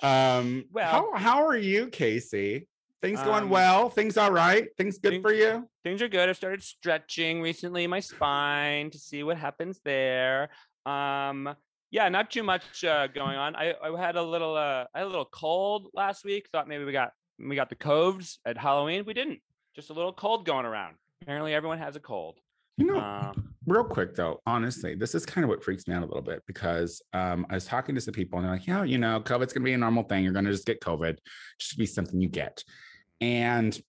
Um, 0.02 0.66
Well- 0.70 0.90
how 0.90 1.14
how 1.18 1.46
are 1.46 1.56
you, 1.56 1.88
Casey? 1.88 2.68
Things 3.00 3.20
going 3.22 3.44
Um, 3.44 3.50
well. 3.50 3.90
Things 3.90 4.16
all 4.16 4.32
right. 4.32 4.68
Things 4.76 4.98
good 4.98 5.10
thing- 5.10 5.22
for 5.22 5.32
you. 5.32 5.68
things 5.84 6.02
are 6.02 6.08
good. 6.08 6.28
I 6.28 6.32
started 6.32 6.62
stretching 6.62 7.40
recently 7.40 7.86
my 7.86 8.00
spine 8.00 8.90
to 8.90 8.98
see 8.98 9.22
what 9.22 9.36
happens 9.38 9.80
there. 9.84 10.50
Um, 10.84 11.54
yeah, 11.90 12.08
not 12.08 12.30
too 12.30 12.42
much 12.42 12.84
uh, 12.84 13.06
going 13.06 13.36
on. 13.36 13.54
I, 13.56 13.74
I 13.82 13.98
had 14.00 14.16
a 14.16 14.22
little 14.22 14.56
uh, 14.56 14.86
I 14.94 14.98
had 14.98 15.04
a 15.04 15.10
little 15.10 15.26
cold 15.30 15.90
last 15.94 16.24
week. 16.24 16.48
Thought 16.50 16.68
maybe 16.68 16.84
we 16.84 16.92
got 16.92 17.12
we 17.38 17.54
got 17.56 17.68
the 17.70 17.76
coves 17.76 18.40
at 18.44 18.56
Halloween. 18.58 19.04
We 19.04 19.14
didn't. 19.14 19.40
Just 19.78 19.90
a 19.90 19.92
little 19.92 20.12
cold 20.12 20.44
going 20.44 20.66
around. 20.66 20.96
Apparently, 21.22 21.54
everyone 21.54 21.78
has 21.78 21.94
a 21.94 22.00
cold. 22.00 22.40
You 22.78 22.86
know, 22.86 22.98
Um, 22.98 23.54
real 23.64 23.84
quick 23.84 24.16
though, 24.16 24.40
honestly, 24.44 24.96
this 24.96 25.14
is 25.14 25.24
kind 25.24 25.44
of 25.44 25.50
what 25.50 25.62
freaks 25.62 25.86
me 25.86 25.94
out 25.94 26.02
a 26.02 26.06
little 26.06 26.20
bit 26.20 26.42
because 26.48 27.00
um, 27.12 27.46
I 27.48 27.54
was 27.54 27.64
talking 27.64 27.94
to 27.94 28.00
some 28.00 28.12
people 28.12 28.40
and 28.40 28.46
they're 28.46 28.54
like, 28.54 28.66
yeah, 28.66 28.82
you 28.82 28.98
know, 28.98 29.20
COVID's 29.20 29.52
gonna 29.52 29.62
be 29.62 29.74
a 29.74 29.78
normal 29.78 30.02
thing. 30.02 30.24
You're 30.24 30.32
gonna 30.32 30.50
just 30.50 30.66
get 30.66 30.80
COVID, 30.80 31.18
just 31.60 31.78
be 31.78 31.86
something 31.86 32.20
you 32.20 32.28
get. 32.28 32.64
And 33.20 33.80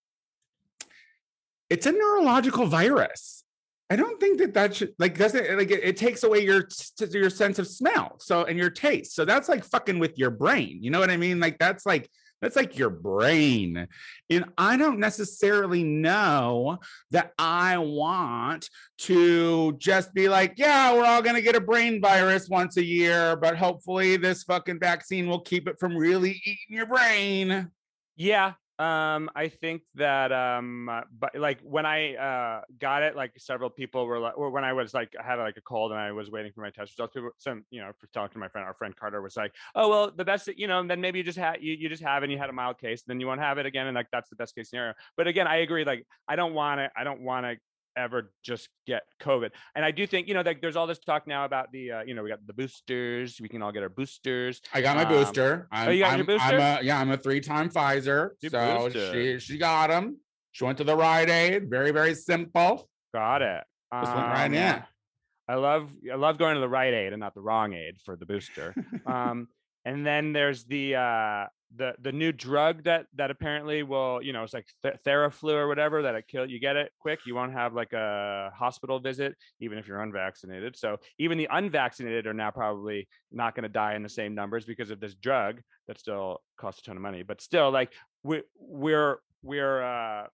it's 1.72 1.88
a 1.88 1.92
neurological 1.92 2.68
virus. 2.68 3.44
I 3.90 3.96
don't 3.96 4.20
think 4.20 4.38
that 4.38 4.54
that 4.54 4.76
should 4.76 4.94
like 5.00 5.18
doesn't 5.18 5.58
like 5.58 5.72
it, 5.72 5.84
it 5.84 5.98
takes 5.98 6.22
away 6.22 6.46
your 6.46 6.68
your 7.10 7.32
sense 7.32 7.58
of 7.58 7.68
smell. 7.68 8.18
So 8.20 8.44
and 8.44 8.60
your 8.60 8.70
taste. 8.70 9.16
So 9.16 9.26
that's 9.26 9.50
like 9.50 9.64
fucking 9.64 9.98
with 9.98 10.20
your 10.20 10.30
brain. 10.30 10.84
You 10.84 10.92
know 10.92 11.00
what 11.00 11.10
I 11.10 11.18
mean? 11.18 11.40
Like 11.40 11.58
that's 11.58 11.88
like 11.88 12.12
that's 12.42 12.56
like 12.56 12.78
your 12.78 12.90
brain. 12.90 13.88
And 14.30 14.46
I 14.58 14.78
don't 14.78 15.00
necessarily 15.00 15.84
know 15.84 16.80
that 17.12 17.34
I 17.38 17.78
want 17.78 18.70
to 19.00 19.74
just 19.78 20.14
be 20.14 20.30
like, 20.30 20.54
yeah, 20.58 20.94
we're 20.94 21.06
all 21.06 21.22
going 21.22 21.36
to 21.36 21.42
get 21.42 21.56
a 21.56 21.62
brain 21.62 22.02
virus 22.02 22.50
once 22.50 22.78
a 22.78 22.84
year, 22.84 23.36
but 23.36 23.58
hopefully 23.58 24.18
this 24.18 24.44
fucking 24.44 24.80
vaccine 24.80 25.28
will 25.28 25.42
keep 25.42 25.68
it 25.68 25.80
from 25.80 25.96
really 25.96 26.42
eating 26.44 26.58
your 26.70 26.86
brain. 26.86 27.70
Yeah. 28.16 28.54
Um, 28.80 29.30
I 29.36 29.50
think 29.50 29.84
that 29.96 30.32
um 30.32 30.88
uh, 30.88 31.02
but 31.12 31.36
like 31.36 31.60
when 31.62 31.86
I 31.86 32.16
uh 32.16 32.62
got 32.78 33.04
it, 33.04 33.14
like 33.14 33.34
several 33.38 33.70
people 33.70 34.06
were 34.06 34.20
like 34.20 34.38
or 34.38 34.52
when 34.52 34.64
I 34.64 34.72
was 34.72 34.94
like 34.94 35.14
I 35.20 35.24
had 35.24 35.36
like 35.36 35.58
a 35.58 35.62
cold 35.62 35.92
and 35.92 36.00
I 36.00 36.14
was 36.14 36.32
waiting 36.32 36.54
for 36.54 36.62
my 36.62 36.70
test 36.70 36.94
results, 36.94 37.14
people 37.14 37.32
some, 37.40 37.66
you 37.72 37.82
know, 37.82 37.92
talking 38.14 38.32
to 38.34 38.40
my 38.40 38.48
friend, 38.48 38.66
our 38.66 38.74
friend 38.74 38.96
Carter 38.96 39.22
was 39.22 39.36
like, 39.36 39.54
Oh 39.76 39.90
well 39.90 40.12
the 40.12 40.24
best 40.24 40.48
you 40.48 40.66
know, 40.66 40.82
then 40.88 41.02
maybe 41.02 41.20
you 41.20 41.26
just 41.26 41.38
had 41.38 41.62
you, 41.62 41.74
you 41.74 41.90
just 41.90 42.02
have 42.04 42.24
and 42.24 42.32
you 42.32 42.38
had 42.38 42.50
a 42.50 42.54
mild 42.54 42.80
case, 42.80 43.04
then 43.04 43.20
you 43.20 43.28
won't 43.28 43.42
have 43.42 43.58
it 43.58 43.66
again, 43.66 43.86
and 43.88 43.96
like 43.96 44.08
that's 44.14 44.30
the 44.30 44.38
best 44.38 44.56
case 44.56 44.70
scenario. 44.70 44.94
But 45.18 45.28
again, 45.28 45.46
I 45.46 45.58
agree, 45.58 45.84
like 45.84 46.08
I 46.30 46.38
don't 46.38 46.54
want 46.54 46.80
to 46.80 46.90
I 46.96 47.04
don't 47.04 47.22
want 47.22 47.46
to 47.48 47.58
ever 47.98 48.32
just 48.44 48.70
get 48.88 49.04
COVID. 49.22 49.50
And 49.76 49.84
I 49.84 49.92
do 49.92 50.06
think, 50.08 50.28
you 50.28 50.34
know, 50.34 50.42
like 50.42 50.62
there's 50.62 50.76
all 50.76 50.88
this 50.88 51.00
talk 51.00 51.28
now 51.28 51.46
about 51.46 51.72
the 51.72 51.92
uh, 51.92 52.02
you 52.04 52.14
know, 52.14 52.24
we 52.24 52.30
got 52.30 52.46
the 52.48 52.54
boosters, 52.54 53.40
we 53.42 53.50
can 53.50 53.62
all 53.62 53.72
get 53.72 53.84
our 53.84 53.90
boosters. 53.90 54.62
I 54.74 54.82
got 54.82 54.96
my 54.96 55.04
Um, 55.04 55.10
booster. 55.10 55.68
I'm, 55.72 55.92
you 55.92 56.00
got 56.04 56.18
your 56.18 56.30
I'm- 56.30 56.40
I'm 56.42 56.52
booster? 56.56 56.58
a, 56.82 56.84
yeah, 56.84 57.00
I'm 57.00 57.12
a 57.12 57.18
three-time 57.18 57.70
Pfizer. 57.70 58.32
Your 58.42 58.50
so 58.52 58.78
booster. 58.90 59.14
she 59.14 59.40
she 59.40 59.58
got 59.58 59.88
them. 59.90 60.18
She 60.52 60.64
went 60.64 60.78
to 60.80 60.84
the 60.84 60.96
Rite 60.96 61.30
Aid. 61.30 61.70
Very 61.70 61.92
very 61.92 62.16
simple. 62.16 62.90
Got 63.14 63.42
it. 63.42 63.64
Just 63.94 64.16
went 64.16 64.28
right 64.28 64.46
Um, 64.46 64.54
in. 64.54 64.84
I 65.48 65.56
love 65.56 65.90
I 66.12 66.16
love 66.16 66.38
going 66.38 66.54
to 66.56 66.62
the 66.62 66.70
right 66.70 66.94
aid 66.94 67.12
and 67.12 67.20
not 67.20 67.34
the 67.34 67.42
wrong 67.42 67.74
aid 67.74 67.96
for 68.06 68.16
the 68.16 68.26
booster. 68.26 68.76
um, 69.08 69.48
and 69.84 70.06
then 70.06 70.32
there's 70.32 70.64
the 70.66 70.96
uh, 70.96 71.46
the 71.76 71.94
the 72.02 72.12
new 72.12 72.32
drug 72.32 72.84
that 72.84 73.06
that 73.16 73.30
apparently 73.30 73.84
will 73.84 74.22
you 74.24 74.34
know 74.34 74.44
it's 74.44 74.54
like 74.54 74.68
th- 74.82 74.96
Theraflu 75.06 75.54
or 75.54 75.68
whatever 75.68 76.02
that 76.02 76.16
it 76.16 76.26
kill 76.28 76.50
you 76.50 76.60
get 76.60 76.76
it 76.76 76.92
quick 77.00 77.20
you 77.28 77.36
won't 77.36 77.54
have 77.54 77.74
like 77.74 77.94
a 77.94 78.52
hospital 78.56 79.00
visit 79.00 79.36
even 79.60 79.78
if 79.78 79.88
you're 79.88 80.02
unvaccinated. 80.02 80.76
So 80.76 80.98
even 81.20 81.38
the 81.38 81.48
unvaccinated 81.52 82.28
are 82.28 82.34
now 82.34 82.52
probably 82.52 83.08
not 83.32 83.56
going 83.56 83.64
to 83.64 83.70
die 83.70 83.96
in 83.96 84.04
the 84.04 84.10
same 84.10 84.34
numbers 84.34 84.66
because 84.66 84.90
of 84.90 85.00
this 85.00 85.16
drug 85.16 85.62
that 85.88 86.00
still 86.00 86.42
costs 86.58 86.82
a 86.82 86.84
ton 86.84 86.96
of 86.96 87.02
money. 87.02 87.24
But 87.24 87.42
still, 87.42 87.72
like 87.72 87.92
we 88.24 88.42
we're 88.60 89.18
we're 89.44 89.82
uh, 89.82 90.28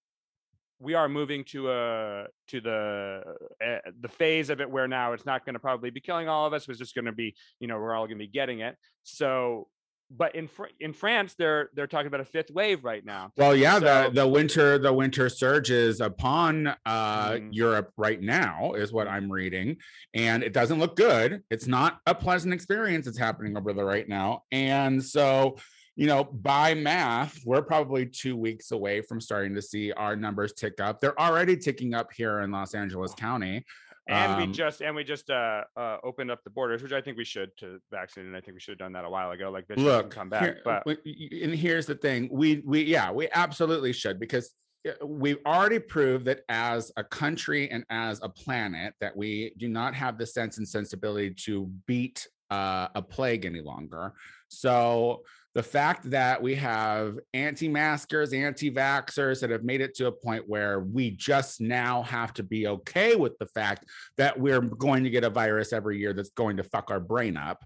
we 0.79 0.93
are 0.93 1.07
moving 1.07 1.43
to 1.45 1.71
a 1.71 2.27
to 2.49 2.61
the 2.61 3.21
uh, 3.65 3.77
the 4.01 4.07
phase 4.07 4.49
of 4.49 4.61
it 4.61 4.69
where 4.69 4.87
now 4.87 5.13
it's 5.13 5.25
not 5.25 5.45
going 5.45 5.53
to 5.53 5.59
probably 5.59 5.89
be 5.89 6.01
killing 6.01 6.27
all 6.27 6.45
of 6.45 6.53
us. 6.53 6.67
It's 6.67 6.79
just 6.79 6.95
going 6.95 7.05
to 7.05 7.11
be 7.11 7.35
you 7.59 7.67
know 7.67 7.77
we're 7.77 7.93
all 7.93 8.05
going 8.05 8.17
to 8.17 8.23
be 8.23 8.27
getting 8.27 8.59
it. 8.59 8.75
So, 9.03 9.67
but 10.11 10.35
in 10.35 10.47
Fr- 10.47 10.65
in 10.79 10.93
France 10.93 11.35
they're 11.37 11.69
they're 11.73 11.87
talking 11.87 12.07
about 12.07 12.19
a 12.19 12.25
fifth 12.25 12.51
wave 12.51 12.83
right 12.83 13.03
now. 13.05 13.31
Well, 13.37 13.55
yeah, 13.55 13.79
So- 13.79 14.09
the 14.09 14.21
the 14.21 14.27
winter 14.27 14.77
the 14.77 14.93
winter 14.93 15.29
surge 15.29 15.71
is 15.71 16.01
upon 16.01 16.67
uh 16.85 17.31
Mhm. 17.31 17.49
Europe 17.51 17.91
right 17.97 18.21
now, 18.21 18.73
is 18.73 18.91
what 18.93 19.07
I'm 19.07 19.31
reading, 19.31 19.77
and 20.13 20.43
it 20.43 20.53
doesn't 20.53 20.79
look 20.79 20.95
good. 20.95 21.41
It's 21.49 21.67
not 21.67 21.99
a 22.05 22.13
pleasant 22.15 22.53
experience. 22.53 23.07
It's 23.07 23.17
happening 23.17 23.57
over 23.57 23.73
there 23.73 23.85
right 23.85 24.07
now, 24.07 24.43
and 24.51 25.03
so 25.03 25.57
you 25.97 26.07
know, 26.07 26.25
by 26.25 26.73
math, 26.73 27.39
we're 27.45 27.61
probably 27.61 28.05
two 28.05 28.35
weeks 28.35 28.71
away 28.71 28.99
from 28.99 29.21
starting 29.21 29.55
to 29.55 29.61
see 29.61 29.93
our 29.93 30.13
numbers 30.17 30.51
tick 30.51 30.81
up. 30.81 30.99
They're 30.99 31.17
already 31.17 31.55
ticking 31.55 31.93
up 31.93 32.11
here 32.11 32.41
in 32.41 32.51
Los 32.51 32.75
Angeles 32.75 33.13
County. 33.13 33.63
And 34.07 34.37
we 34.37 34.43
Um, 34.43 34.53
just 34.53 34.81
and 34.81 34.95
we 34.95 35.03
just 35.03 35.29
uh, 35.29 35.63
uh 35.75 35.97
opened 36.03 36.29
up 36.29 36.43
the 36.43 36.49
borders, 36.51 36.83
which 36.83 36.91
I 36.91 37.01
think 37.01 37.17
we 37.17 37.25
should 37.25 37.55
to 37.57 37.79
vaccinate. 37.91 38.27
And 38.27 38.37
I 38.37 38.41
think 38.41 38.53
we 38.53 38.59
should 38.59 38.73
have 38.73 38.79
done 38.79 38.93
that 38.93 39.05
a 39.05 39.09
while 39.09 39.31
ago. 39.31 39.49
Like 39.49 39.67
this 39.67 39.79
look 39.79 40.11
come 40.11 40.29
back, 40.29 40.43
here- 40.43 40.61
but 40.63 40.85
and 40.85 41.55
here's 41.55 41.85
the 41.85 41.95
thing 41.95 42.29
we 42.31 42.61
we 42.65 42.83
yeah 42.83 43.11
we 43.11 43.27
absolutely 43.33 43.93
should 43.93 44.19
because 44.19 44.53
uh, 44.87 45.05
we've 45.05 45.39
already 45.45 45.79
proved 45.79 46.25
that 46.25 46.41
as 46.49 46.91
a 46.97 47.03
country 47.03 47.69
and 47.71 47.83
as 47.89 48.19
a 48.21 48.29
planet 48.29 48.93
that 49.01 49.15
we 49.15 49.53
do 49.57 49.67
not 49.67 49.95
have 49.95 50.17
the 50.19 50.25
sense 50.25 50.59
and 50.59 50.67
sensibility 50.67 51.31
to 51.31 51.65
beat 51.87 52.27
uh, 52.51 52.87
a 52.93 53.01
plague 53.01 53.45
any 53.45 53.61
longer 53.61 54.13
so 54.49 55.23
the 55.55 55.63
fact 55.63 56.09
that 56.11 56.41
we 56.41 56.53
have 56.55 57.17
anti-maskers 57.33 58.33
anti-vaxxers 58.33 59.39
that 59.39 59.49
have 59.49 59.63
made 59.63 59.79
it 59.79 59.95
to 59.95 60.07
a 60.07 60.11
point 60.11 60.43
where 60.47 60.81
we 60.81 61.11
just 61.11 61.61
now 61.61 62.03
have 62.03 62.33
to 62.33 62.43
be 62.43 62.67
okay 62.67 63.15
with 63.15 63.37
the 63.39 63.47
fact 63.47 63.85
that 64.17 64.37
we're 64.37 64.59
going 64.59 65.05
to 65.05 65.09
get 65.09 65.23
a 65.23 65.29
virus 65.29 65.71
every 65.71 65.97
year 65.97 66.11
that's 66.11 66.31
going 66.31 66.57
to 66.57 66.63
fuck 66.63 66.91
our 66.91 66.99
brain 66.99 67.37
up. 67.37 67.63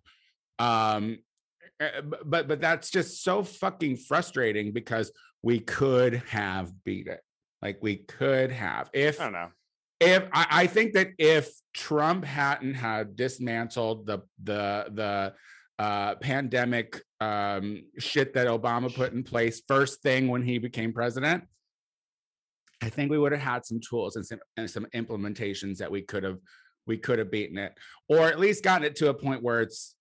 Um 0.60 1.18
uh, 1.82 2.02
but 2.26 2.48
but 2.48 2.60
that's 2.62 2.90
just 2.90 3.24
so 3.24 3.42
fucking 3.42 3.96
frustrating 3.96 4.72
because 4.72 5.12
we 5.42 5.60
could 5.60 6.16
have 6.28 6.72
beat 6.84 7.08
it. 7.08 7.22
Like 7.62 7.80
we 7.82 7.98
could 7.98 8.52
have. 8.52 8.90
If 8.94 9.20
I 9.20 9.24
don't 9.24 9.34
know. 9.34 9.48
if 10.00 10.24
I, 10.34 10.48
I 10.52 10.68
think 10.68 10.94
that 10.94 11.10
if 11.18 11.50
Trump 11.74 12.26
hadn't 12.26 12.74
had 12.74 13.16
dismantled 13.16 14.06
the 14.06 14.20
the 14.44 14.88
the 14.92 15.34
uh, 15.82 16.16
pandemic 16.16 17.02
um, 17.22 17.84
shit 17.98 18.34
that 18.34 18.48
Obama 18.48 18.94
put 18.94 19.14
in 19.14 19.24
place 19.24 19.62
first 19.68 20.02
thing 20.02 20.28
when 20.28 20.42
he 20.42 20.58
became 20.58 20.94
president, 20.94 21.44
I 22.82 22.90
think 22.90 23.12
we 23.12 23.18
would 23.20 23.32
have 23.34 23.42
had 23.42 23.66
some 23.66 23.80
tools 23.82 24.16
and 24.16 24.26
some 24.26 24.40
and 24.56 24.70
some 24.70 24.86
implementations 24.94 25.78
that 25.78 25.92
we 25.92 26.02
could 26.02 26.24
have 26.24 26.40
we 26.88 26.98
could 26.98 27.20
have 27.20 27.30
beaten 27.30 27.58
it, 27.58 27.78
or 28.08 28.28
at 28.28 28.40
least 28.40 28.64
gotten 28.64 28.86
it 28.86 28.96
to 28.98 29.10
a 29.10 29.14
point 29.14 29.44
where 29.44 29.62
it's. 29.62 29.96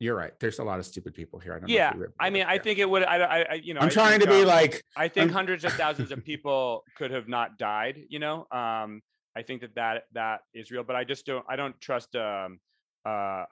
You're 0.00 0.14
right. 0.14 0.30
There's 0.38 0.60
a 0.60 0.64
lot 0.64 0.78
of 0.78 0.86
stupid 0.86 1.12
people 1.12 1.40
here. 1.40 1.54
I 1.54 1.58
don't 1.58 1.68
Yeah, 1.68 1.92
you 1.92 2.06
I 2.20 2.30
mean, 2.30 2.44
I 2.46 2.58
think 2.58 2.78
it 2.78 2.88
would. 2.88 3.02
I, 3.02 3.16
I, 3.16 3.54
you 3.54 3.74
know, 3.74 3.80
I'm 3.80 3.86
I 3.86 3.90
trying 3.90 4.20
think, 4.20 4.30
to 4.30 4.36
be 4.36 4.42
um, 4.42 4.46
like 4.46 4.84
I 4.96 5.08
think 5.08 5.24
I'm- 5.24 5.32
hundreds 5.32 5.64
of 5.64 5.72
thousands 5.72 6.12
of 6.12 6.24
people 6.30 6.84
could 6.96 7.10
have 7.10 7.26
not 7.26 7.58
died. 7.58 8.04
You 8.08 8.20
know, 8.20 8.46
um, 8.52 9.02
I 9.34 9.42
think 9.44 9.62
that 9.62 9.74
that 9.74 10.04
that 10.12 10.42
is 10.54 10.70
real, 10.70 10.84
but 10.84 10.94
I 10.94 11.02
just 11.02 11.26
don't. 11.26 11.44
I 11.48 11.56
don't 11.56 11.80
trust 11.80 12.14
um, 12.14 12.60
uh, 13.04 13.46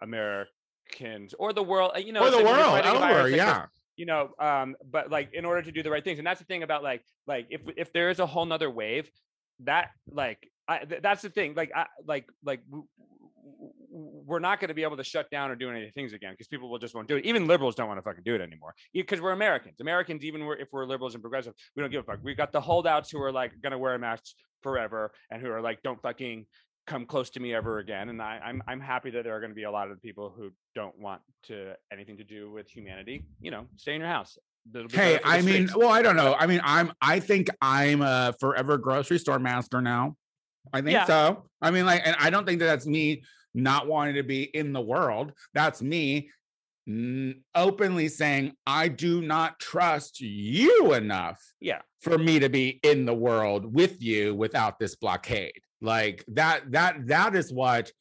Americans 0.95 1.35
or 1.38 1.52
the 1.52 1.62
world. 1.62 1.93
uh, 1.95 1.99
You 1.99 2.12
know, 2.12 2.21
or 2.23 2.31
the 2.31 2.37
like 2.38 2.45
world, 2.47 2.87
over, 2.87 3.23
like, 3.25 3.35
yeah. 3.37 3.66
You 3.97 4.07
know, 4.07 4.31
um, 4.38 4.76
but 4.90 5.11
like 5.11 5.31
in 5.33 5.45
order 5.45 5.62
to 5.62 5.73
do 5.73 5.83
the 5.83 5.90
right 5.90 6.05
things, 6.05 6.19
and 6.19 6.26
that's 6.26 6.40
the 6.40 6.45
thing 6.47 6.62
about 6.62 6.83
like 6.83 7.02
like 7.26 7.47
if 7.50 7.62
if 7.76 7.93
there 7.93 8.11
is 8.11 8.19
a 8.19 8.26
whole 8.26 8.45
nother 8.45 8.71
wave, 8.71 9.11
that 9.61 9.88
like 10.11 10.50
I, 10.69 10.78
th- 10.85 11.00
that's 11.02 11.23
the 11.23 11.31
thing. 11.31 11.55
Like 11.55 11.73
I 11.75 11.87
like 12.07 12.26
like. 12.45 12.61
w- 12.66 12.85
w- 13.43 13.73
w- 13.90 14.23
We're 14.26 14.40
not 14.40 14.61
going 14.61 14.69
to 14.69 14.75
be 14.75 14.83
able 14.83 14.99
to 14.99 15.05
shut 15.05 15.31
down 15.31 15.50
or 15.50 15.55
do 15.57 15.71
any 15.71 15.90
things 15.93 16.12
again 16.12 16.33
because 16.33 16.49
people 16.49 16.69
will 16.69 16.78
just 16.78 16.95
won't 16.95 17.09
do 17.09 17.16
it. 17.16 17.25
Even 17.25 17.47
liberals 17.47 17.75
don't 17.75 17.88
want 17.88 17.97
to 17.99 18.02
fucking 18.02 18.25
do 18.25 18.35
it 18.35 18.40
anymore 18.43 18.75
because 18.93 19.21
we're 19.23 19.33
Americans. 19.33 19.81
Americans, 19.81 20.25
even 20.25 20.43
if 20.59 20.69
we're 20.73 20.85
liberals 20.85 21.14
and 21.14 21.23
progressive, 21.23 21.55
we 21.75 21.81
don't 21.83 21.90
give 21.90 22.00
a 22.00 22.05
fuck. 22.05 22.19
We 22.23 22.35
got 22.35 22.52
the 22.52 22.61
holdouts 22.61 23.11
who 23.11 23.23
are 23.23 23.33
like 23.33 23.52
going 23.62 23.71
to 23.73 23.78
wear 23.78 23.97
masks 23.99 24.35
forever 24.62 25.12
and 25.31 25.40
who 25.40 25.49
are 25.50 25.62
like, 25.62 25.81
don't 25.83 26.02
fucking 26.02 26.45
come 26.87 27.07
close 27.07 27.31
to 27.31 27.40
me 27.40 27.55
ever 27.55 27.78
again. 27.78 28.09
And 28.09 28.23
I, 28.23 28.40
I'm 28.45 28.62
I'm 28.66 28.81
happy 28.81 29.11
that 29.11 29.25
there 29.25 29.35
are 29.37 29.40
going 29.40 29.50
to 29.50 29.57
be 29.57 29.64
a 29.64 29.71
lot 29.71 29.90
of 29.90 30.00
people 30.00 30.33
who 30.37 30.50
don't 30.75 30.99
want 30.99 31.21
to 31.45 31.75
anything 31.93 32.16
to 32.19 32.25
do 32.25 32.50
with 32.50 32.69
humanity. 32.69 33.25
You 33.40 33.50
know, 33.50 33.66
stay 33.76 33.95
in 33.95 34.00
your 34.00 34.11
house. 34.11 34.38
Hey, 34.73 34.87
better 34.87 34.88
for 34.88 34.97
the 34.97 35.21
I 35.25 35.43
mean, 35.43 35.69
well, 35.76 35.90
I 35.90 36.02
don't 36.02 36.16
know. 36.16 36.35
I 36.38 36.47
mean, 36.47 36.61
I'm 36.64 36.93
I 37.00 37.21
think 37.21 37.49
I'm 37.61 38.02
a 38.02 38.35
forever 38.40 38.78
grocery 38.78 39.19
store 39.19 39.38
master 39.38 39.81
now. 39.81 40.16
I 40.73 40.81
think 40.81 40.93
Yeah. 40.93 41.05
so. 41.05 41.49
I 41.62 41.71
mean, 41.71 41.87
like, 41.87 42.02
and 42.05 42.16
I 42.19 42.31
don't 42.31 42.47
think 42.47 42.59
that 42.61 42.66
that's 42.66 42.87
me 42.87 43.23
not 43.55 43.87
wanting 43.87 44.16
to 44.16 44.23
be 44.23 44.43
in 44.43 44.73
the 44.73 44.81
world. 44.81 45.33
That's 45.55 45.83
me 45.83 46.31
openly 47.55 48.09
saying 48.09 48.52
I 48.66 48.88
do 48.88 49.21
not 49.21 49.59
trust 49.59 50.21
you 50.21 50.95
enough 50.95 51.43
yeah, 51.61 51.81
for 52.00 52.16
me 52.16 52.38
to 52.38 52.49
be 52.49 52.78
in 52.83 53.05
the 53.07 53.14
world 53.14 53.75
with 53.75 54.00
you 54.00 54.35
without 54.37 54.78
this 54.78 54.95
blockade. 54.95 55.61
Like 55.80 56.25
that, 56.28 56.73
that, 56.73 57.06
that 57.06 57.35
is 57.35 57.52
what 57.52 57.92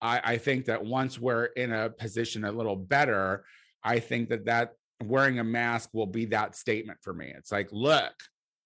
I, 0.00 0.20
I 0.24 0.36
think 0.38 0.66
that 0.66 0.84
once 0.84 1.18
we're 1.18 1.46
in 1.46 1.72
a 1.72 1.90
position 1.90 2.44
a 2.44 2.52
little 2.52 2.76
better, 2.76 3.44
I 3.82 4.00
think 4.00 4.28
that 4.30 4.46
that 4.46 4.72
wearing 5.02 5.38
a 5.38 5.44
mask 5.44 5.90
will 5.92 6.06
be 6.06 6.26
that 6.26 6.56
statement 6.56 6.98
for 7.02 7.12
me. 7.12 7.32
It's 7.36 7.52
like, 7.52 7.68
look, 7.72 8.12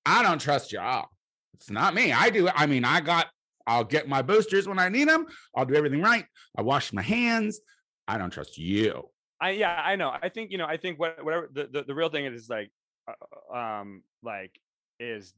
I 0.05 0.23
don't 0.23 0.41
trust 0.41 0.73
y'all. 0.73 1.07
It's 1.55 1.71
not 1.71 1.95
me. 1.95 2.13
I 2.13 2.31
do. 2.31 2.49
I 2.49 2.67
mean, 2.67 2.85
I 2.85 3.01
got. 3.01 3.27
I'll 3.67 3.85
get 3.85 4.09
my 4.09 4.23
boosters 4.23 4.67
when 4.67 4.79
I 4.79 4.89
need 4.89 5.09
them. 5.09 5.27
I'll 5.55 5.67
do 5.67 5.75
everything 5.75 6.01
right. 6.01 6.25
I 6.57 6.63
wash 6.63 6.93
my 6.93 7.03
hands. 7.03 7.61
I 8.07 8.17
don't 8.17 8.31
trust 8.31 8.57
you. 8.57 9.03
I 9.41 9.51
yeah, 9.51 9.83
I 9.85 9.97
know. 9.97 10.11
I 10.11 10.31
think 10.31 10.51
you 10.51 10.59
know. 10.59 10.67
I 10.67 10.77
think 10.77 10.99
what 10.99 11.23
whatever 11.25 11.51
the 11.53 11.69
the, 11.71 11.83
the 11.85 11.95
real 11.95 12.09
thing 12.09 12.25
is, 12.25 12.49
like, 12.49 12.71
uh, 13.07 13.57
um, 13.57 14.03
like 14.23 14.59
is 14.99 15.35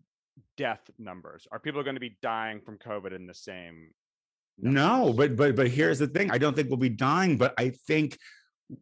death 0.56 0.90
numbers. 0.98 1.46
Are 1.52 1.58
people 1.58 1.82
going 1.82 1.96
to 1.96 2.00
be 2.00 2.16
dying 2.22 2.60
from 2.60 2.78
COVID 2.78 3.14
in 3.14 3.26
the 3.26 3.34
same? 3.34 3.90
No, 4.58 5.12
but 5.16 5.36
but 5.36 5.56
but 5.56 5.68
here's 5.68 5.98
the 5.98 6.06
thing. 6.06 6.30
I 6.30 6.38
don't 6.38 6.54
think 6.54 6.68
we'll 6.68 6.76
be 6.76 6.88
dying, 6.88 7.38
but 7.38 7.54
I 7.58 7.70
think 7.70 8.18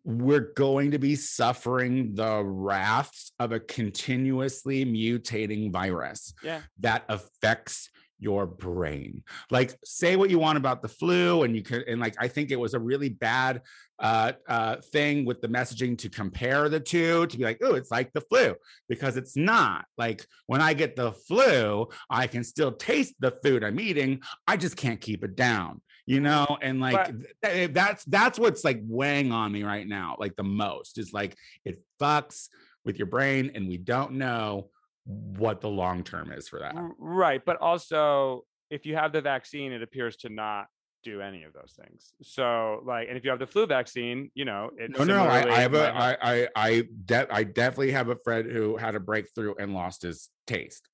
we're 0.04 0.52
going 0.54 0.90
to 0.90 0.98
be 0.98 1.14
suffering 1.16 2.14
the 2.14 2.44
wraths 2.44 3.32
of 3.38 3.52
a 3.52 3.60
continuously 3.60 4.84
mutating 4.84 5.72
virus 5.72 6.34
yeah, 6.42 6.60
that 6.80 7.04
affects 7.08 7.88
your 8.18 8.46
brain. 8.46 9.22
Like 9.50 9.78
say 9.84 10.16
what 10.16 10.30
you 10.30 10.38
want 10.38 10.58
about 10.58 10.82
the 10.82 10.88
flu 10.88 11.44
and 11.44 11.54
you 11.54 11.62
could 11.62 11.84
and 11.86 12.00
like 12.00 12.16
I 12.18 12.28
think 12.28 12.50
it 12.50 12.58
was 12.58 12.74
a 12.74 12.78
really 12.78 13.08
bad 13.08 13.62
uh 14.00 14.32
uh 14.48 14.76
thing 14.92 15.24
with 15.24 15.40
the 15.40 15.48
messaging 15.48 15.98
to 15.98 16.08
compare 16.08 16.68
the 16.68 16.78
two 16.78 17.26
to 17.26 17.36
be 17.36 17.42
like 17.44 17.58
oh 17.62 17.74
it's 17.74 17.90
like 17.90 18.12
the 18.12 18.20
flu 18.22 18.54
because 18.88 19.16
it's 19.16 19.36
not. 19.36 19.84
Like 19.96 20.24
when 20.46 20.60
I 20.60 20.74
get 20.74 20.94
the 20.96 21.12
flu, 21.12 21.88
I 22.08 22.26
can 22.26 22.44
still 22.44 22.72
taste 22.72 23.14
the 23.20 23.32
food 23.42 23.64
I'm 23.64 23.80
eating. 23.80 24.20
I 24.46 24.56
just 24.56 24.76
can't 24.76 25.00
keep 25.00 25.24
it 25.24 25.34
down. 25.36 25.80
You 26.06 26.20
know, 26.20 26.56
and 26.62 26.80
like 26.80 26.96
But- 26.96 27.14
th- 27.42 27.54
th- 27.54 27.72
that's 27.74 28.04
that's 28.04 28.38
what's 28.38 28.64
like 28.64 28.80
weighing 28.82 29.30
on 29.30 29.52
me 29.52 29.62
right 29.62 29.86
now, 29.86 30.16
like 30.18 30.36
the 30.36 30.42
most 30.42 30.96
is 30.96 31.12
like 31.12 31.36
it 31.66 31.82
fucks 32.00 32.48
with 32.84 32.98
your 32.98 33.06
brain, 33.08 33.50
and 33.54 33.68
we 33.68 33.76
don't 33.76 34.12
know 34.12 34.70
what 35.04 35.60
the 35.60 35.68
long 35.68 36.02
term 36.04 36.32
is 36.32 36.48
for 36.48 36.60
that. 36.60 36.74
Right. 36.98 37.42
But 37.44 37.58
also, 37.60 38.44
if 38.70 38.86
you 38.86 38.94
have 38.96 39.12
the 39.12 39.20
vaccine, 39.20 39.72
it 39.72 39.82
appears 39.82 40.16
to 40.18 40.30
not 40.30 40.66
do 41.04 41.20
any 41.20 41.44
of 41.44 41.52
those 41.52 41.76
things. 41.78 42.12
So, 42.22 42.82
like, 42.84 43.08
and 43.08 43.16
if 43.16 43.24
you 43.24 43.30
have 43.30 43.38
the 43.38 43.46
flu 43.46 43.66
vaccine, 43.66 44.30
you 44.34 44.44
know, 44.44 44.70
it 44.76 44.90
No, 44.90 45.04
no, 45.04 45.24
I, 45.24 45.56
I 45.56 45.60
have 45.60 45.74
a, 45.74 45.94
I, 45.94 46.16
I, 46.20 46.48
I, 46.56 46.84
de- 47.06 47.32
I 47.32 47.44
definitely 47.44 47.92
have 47.92 48.08
a 48.08 48.16
friend 48.16 48.50
who 48.50 48.76
had 48.76 48.94
a 48.94 49.00
breakthrough 49.00 49.54
and 49.58 49.74
lost 49.74 50.02
his 50.02 50.28
taste. 50.46 50.88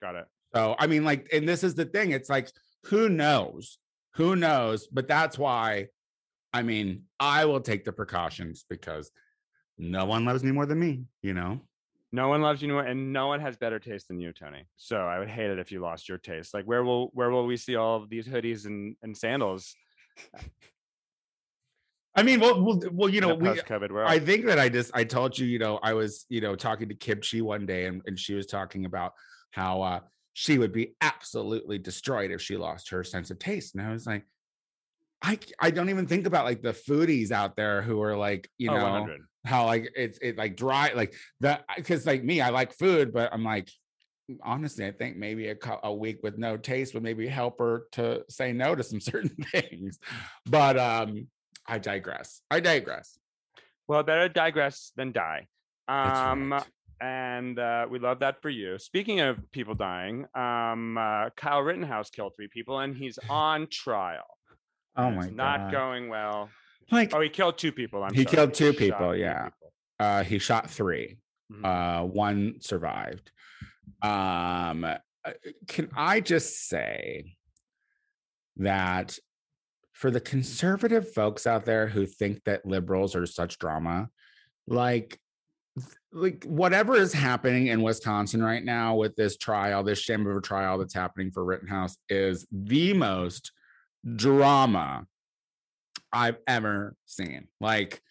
got 0.00 0.14
it. 0.14 0.26
So, 0.54 0.74
I 0.78 0.86
mean, 0.86 1.04
like, 1.04 1.28
and 1.32 1.48
this 1.48 1.62
is 1.62 1.74
the 1.74 1.84
thing. 1.84 2.10
It's 2.10 2.28
like, 2.28 2.50
who 2.84 3.08
knows? 3.08 3.78
Who 4.16 4.36
knows? 4.36 4.88
But 4.88 5.06
that's 5.06 5.38
why, 5.38 5.86
I 6.52 6.62
mean, 6.62 7.04
I 7.18 7.44
will 7.44 7.60
take 7.60 7.84
the 7.84 7.92
precautions 7.92 8.64
because 8.68 9.10
no 9.78 10.04
one 10.04 10.24
loves 10.24 10.42
me 10.42 10.50
more 10.50 10.66
than 10.66 10.80
me, 10.80 11.04
you 11.22 11.34
know? 11.34 11.60
No 12.12 12.28
one 12.28 12.42
loves 12.42 12.60
you 12.60 12.68
more, 12.68 12.82
and 12.82 13.12
no 13.12 13.28
one 13.28 13.40
has 13.40 13.56
better 13.56 13.78
taste 13.78 14.08
than 14.08 14.18
you, 14.20 14.32
Tony. 14.32 14.64
So 14.76 14.96
I 14.96 15.20
would 15.20 15.28
hate 15.28 15.50
it 15.50 15.60
if 15.60 15.70
you 15.70 15.80
lost 15.80 16.08
your 16.08 16.18
taste. 16.18 16.52
Like, 16.52 16.64
where 16.64 16.82
will 16.82 17.10
where 17.14 17.30
will 17.30 17.46
we 17.46 17.56
see 17.56 17.76
all 17.76 18.02
of 18.02 18.10
these 18.10 18.26
hoodies 18.26 18.66
and, 18.66 18.96
and 19.02 19.16
sandals? 19.16 19.74
I 22.16 22.24
mean, 22.24 22.40
well, 22.40 22.60
well, 22.60 22.80
well 22.90 23.08
you 23.08 23.20
know, 23.20 23.34
we? 23.34 23.48
I 23.48 24.18
think 24.18 24.46
that 24.46 24.58
I 24.58 24.68
just 24.68 24.90
I 24.94 25.04
told 25.04 25.38
you, 25.38 25.46
you 25.46 25.60
know, 25.60 25.78
I 25.82 25.92
was, 25.94 26.26
you 26.28 26.40
know, 26.40 26.56
talking 26.56 26.88
to 26.88 26.94
Kimchi 26.94 27.40
one 27.40 27.66
day 27.66 27.86
and, 27.86 28.02
and 28.06 28.18
she 28.18 28.34
was 28.34 28.46
talking 28.46 28.84
about 28.84 29.12
how 29.52 29.82
uh 29.82 30.00
she 30.32 30.58
would 30.58 30.72
be 30.72 30.94
absolutely 31.00 31.78
destroyed 31.78 32.30
if 32.30 32.40
she 32.40 32.56
lost 32.56 32.90
her 32.90 33.04
sense 33.04 33.30
of 33.30 33.38
taste. 33.38 33.74
And 33.74 33.86
I 33.86 33.92
was 33.92 34.06
like, 34.06 34.24
I 35.22 35.38
I 35.60 35.70
don't 35.70 35.88
even 35.88 36.06
think 36.06 36.26
about 36.26 36.44
like 36.44 36.62
the 36.62 36.72
foodies 36.72 37.30
out 37.30 37.56
there 37.56 37.82
who 37.82 38.02
are 38.02 38.16
like, 38.16 38.50
you 38.58 38.70
oh, 38.70 38.76
know, 38.76 38.84
100. 38.84 39.20
How 39.44 39.66
like 39.66 39.90
it's 39.96 40.18
it 40.18 40.36
like 40.36 40.56
dry 40.56 40.92
like 40.94 41.14
that 41.40 41.64
because 41.76 42.06
like 42.06 42.24
me, 42.24 42.40
I 42.40 42.50
like 42.50 42.72
food, 42.72 43.12
but 43.12 43.32
I'm 43.32 43.44
like 43.44 43.70
honestly, 44.42 44.86
I 44.86 44.92
think 44.92 45.16
maybe 45.16 45.48
a, 45.48 45.56
a 45.82 45.92
week 45.92 46.18
with 46.22 46.38
no 46.38 46.56
taste 46.56 46.94
would 46.94 47.02
maybe 47.02 47.26
help 47.26 47.58
her 47.58 47.86
to 47.92 48.24
say 48.28 48.52
no 48.52 48.74
to 48.74 48.82
some 48.82 49.00
certain 49.12 49.34
things. 49.52 49.98
But 50.46 50.78
um 50.78 51.28
I 51.66 51.78
digress. 51.78 52.42
I 52.50 52.60
digress. 52.60 53.18
Well, 53.86 54.02
better 54.02 54.28
digress 54.28 54.92
than 54.96 55.12
die. 55.12 55.46
Um, 55.88 56.52
right. 56.52 56.64
and 57.00 57.58
uh, 57.58 57.86
we 57.90 57.98
love 57.98 58.20
that 58.20 58.40
for 58.42 58.50
you. 58.50 58.78
Speaking 58.78 59.20
of 59.20 59.38
people 59.50 59.74
dying, 59.74 60.26
um, 60.34 60.96
uh, 60.98 61.30
Kyle 61.36 61.60
Rittenhouse 61.60 62.10
killed 62.10 62.34
three 62.36 62.48
people, 62.48 62.78
and 62.78 62.96
he's 62.96 63.18
on 63.28 63.66
trial. 63.68 64.38
Oh 64.96 65.10
my 65.10 65.24
it's 65.24 65.34
not 65.34 65.70
going 65.70 66.08
well. 66.08 66.50
Like 66.90 67.14
Oh, 67.14 67.20
he 67.20 67.28
killed 67.28 67.58
two 67.58 67.72
people. 67.72 68.02
I'm 68.02 68.12
He 68.14 68.24
sorry. 68.24 68.36
killed 68.36 68.54
two 68.54 68.72
shot 68.72 68.78
people, 68.78 69.12
two 69.12 69.18
yeah. 69.20 69.44
people. 69.44 69.72
uh, 69.98 70.22
he 70.24 70.38
shot 70.38 70.70
three. 70.70 71.18
Mhm. 71.52 71.64
Uh, 71.64 72.04
one 72.06 72.60
survived. 72.60 73.30
Um, 74.02 74.84
uh, 74.84 74.94
can 75.68 75.90
I 75.96 76.20
just 76.20 76.68
say 76.68 77.36
that 78.56 79.18
for 79.92 80.10
the 80.10 80.20
conservative 80.20 81.12
folks 81.12 81.46
out 81.46 81.64
there 81.64 81.86
who 81.86 82.06
think 82.06 82.42
that 82.44 82.64
liberals 82.64 83.14
are 83.14 83.26
such 83.26 83.58
drama, 83.58 84.08
like 84.66 85.18
like 86.12 86.44
whatever 86.44 86.96
is 86.96 87.12
happening 87.12 87.68
in 87.68 87.82
Wisconsin 87.82 88.42
right 88.42 88.64
now 88.64 88.96
with 88.96 89.14
this 89.16 89.36
trial, 89.36 89.82
this 89.84 90.00
shame 90.00 90.26
of 90.26 90.36
a 90.36 90.40
trial 90.40 90.78
that's 90.78 90.94
happening 90.94 91.30
for 91.30 91.44
Rittenhouse 91.44 91.96
is 92.08 92.46
the 92.50 92.92
most 92.94 93.52
drama 94.16 95.06
I've 96.12 96.38
ever 96.46 96.94
seen. 97.06 97.48
Like 97.60 98.02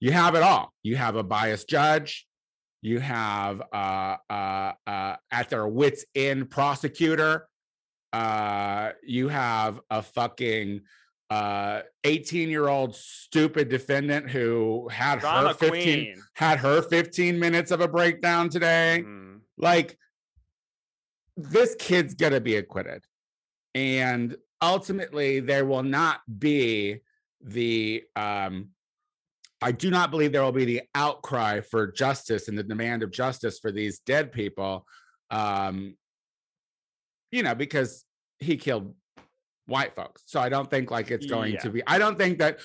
you 0.00 0.12
have 0.12 0.34
it 0.34 0.42
all. 0.42 0.72
You 0.82 0.96
have 0.96 1.16
a 1.16 1.22
biased 1.22 1.68
judge. 1.68 2.26
You 2.82 3.00
have 3.00 3.60
uh, 3.72 4.16
uh, 4.30 4.72
uh, 4.86 5.16
at 5.32 5.48
their 5.50 5.66
wits 5.66 6.04
end 6.14 6.50
prosecutor. 6.50 7.48
Uh, 8.12 8.90
you 9.04 9.28
have 9.28 9.80
a 9.90 10.02
fucking 10.02 10.80
uh 11.30 11.82
18 12.04 12.48
year 12.48 12.68
old 12.68 12.94
stupid 12.96 13.68
defendant 13.68 14.30
who 14.30 14.88
had 14.90 15.18
Drama 15.20 15.48
her 15.48 15.54
15 15.54 15.70
queen. 15.82 16.22
had 16.32 16.58
her 16.58 16.80
15 16.80 17.38
minutes 17.38 17.70
of 17.70 17.82
a 17.82 17.88
breakdown 17.88 18.48
today 18.48 19.02
Mhm. 19.04 19.40
like 19.58 19.98
this 21.36 21.74
kid's 21.78 22.14
gonna 22.14 22.40
be 22.40 22.56
acquitted 22.56 23.04
and 23.74 24.38
ultimately 24.62 25.40
there 25.40 25.66
will 25.66 25.82
not 25.82 26.22
be 26.38 27.00
the 27.42 28.02
um 28.16 28.68
i 29.62 29.70
do 29.72 29.90
not 29.90 30.10
believe 30.10 30.32
there 30.32 30.42
will 30.42 30.52
be 30.52 30.64
the 30.64 30.82
outcry 30.94 31.60
for 31.60 31.86
justice 31.90 32.48
and 32.48 32.58
the 32.58 32.62
demand 32.62 33.02
of 33.02 33.10
justice 33.10 33.58
for 33.58 33.70
these 33.70 34.00
dead 34.00 34.32
people 34.32 34.84
um 35.30 35.94
you 37.30 37.42
know 37.42 37.54
because 37.54 38.04
he 38.38 38.56
killed 38.56 38.94
white 39.66 39.94
folks 39.94 40.22
so 40.26 40.40
i 40.40 40.48
don't 40.48 40.70
think 40.70 40.90
like 40.90 41.10
it's 41.10 41.26
going 41.26 41.52
Yeah. 41.54 41.60
to 41.60 41.70
be 41.70 41.82
i 41.86 41.98
don't 41.98 42.18
think 42.18 42.38
that 42.38 42.58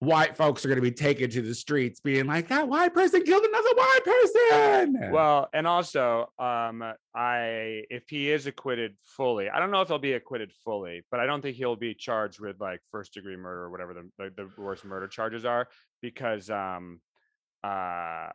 white 0.00 0.34
folks 0.36 0.64
are 0.64 0.68
going 0.68 0.76
to 0.76 0.82
be 0.82 0.90
taken 0.90 1.30
to 1.30 1.42
the 1.42 1.54
streets 1.54 2.00
being 2.00 2.26
like 2.26 2.48
that 2.48 2.66
white 2.66 2.92
person 2.92 3.22
killed 3.22 3.44
another 3.44 3.68
white 3.74 4.00
person! 4.04 5.10
Well, 5.12 5.48
and 5.52 5.66
also, 5.66 6.30
um, 6.38 6.82
I 7.14 7.84
if 7.90 8.04
he 8.08 8.30
is 8.30 8.46
acquitted 8.46 8.96
fully, 9.02 9.48
I 9.48 9.60
don't 9.60 9.70
know 9.70 9.82
if 9.82 9.88
he'll 9.88 9.98
be 9.98 10.14
acquitted 10.14 10.52
fully, 10.64 11.04
but 11.10 11.20
I 11.20 11.26
don't 11.26 11.42
think 11.42 11.56
he'll 11.56 11.76
be 11.76 11.94
charged 11.94 12.40
with 12.40 12.60
like 12.60 12.80
first 12.90 13.14
degree 13.14 13.36
murder 13.36 13.62
or 13.62 13.70
whatever 13.70 13.94
the 13.94 14.10
the, 14.18 14.30
the 14.36 14.62
worst 14.62 14.84
murder 14.84 15.06
charges 15.06 15.44
are 15.44 15.68
because 16.02 16.50
um 16.50 17.00
uh 17.62 18.28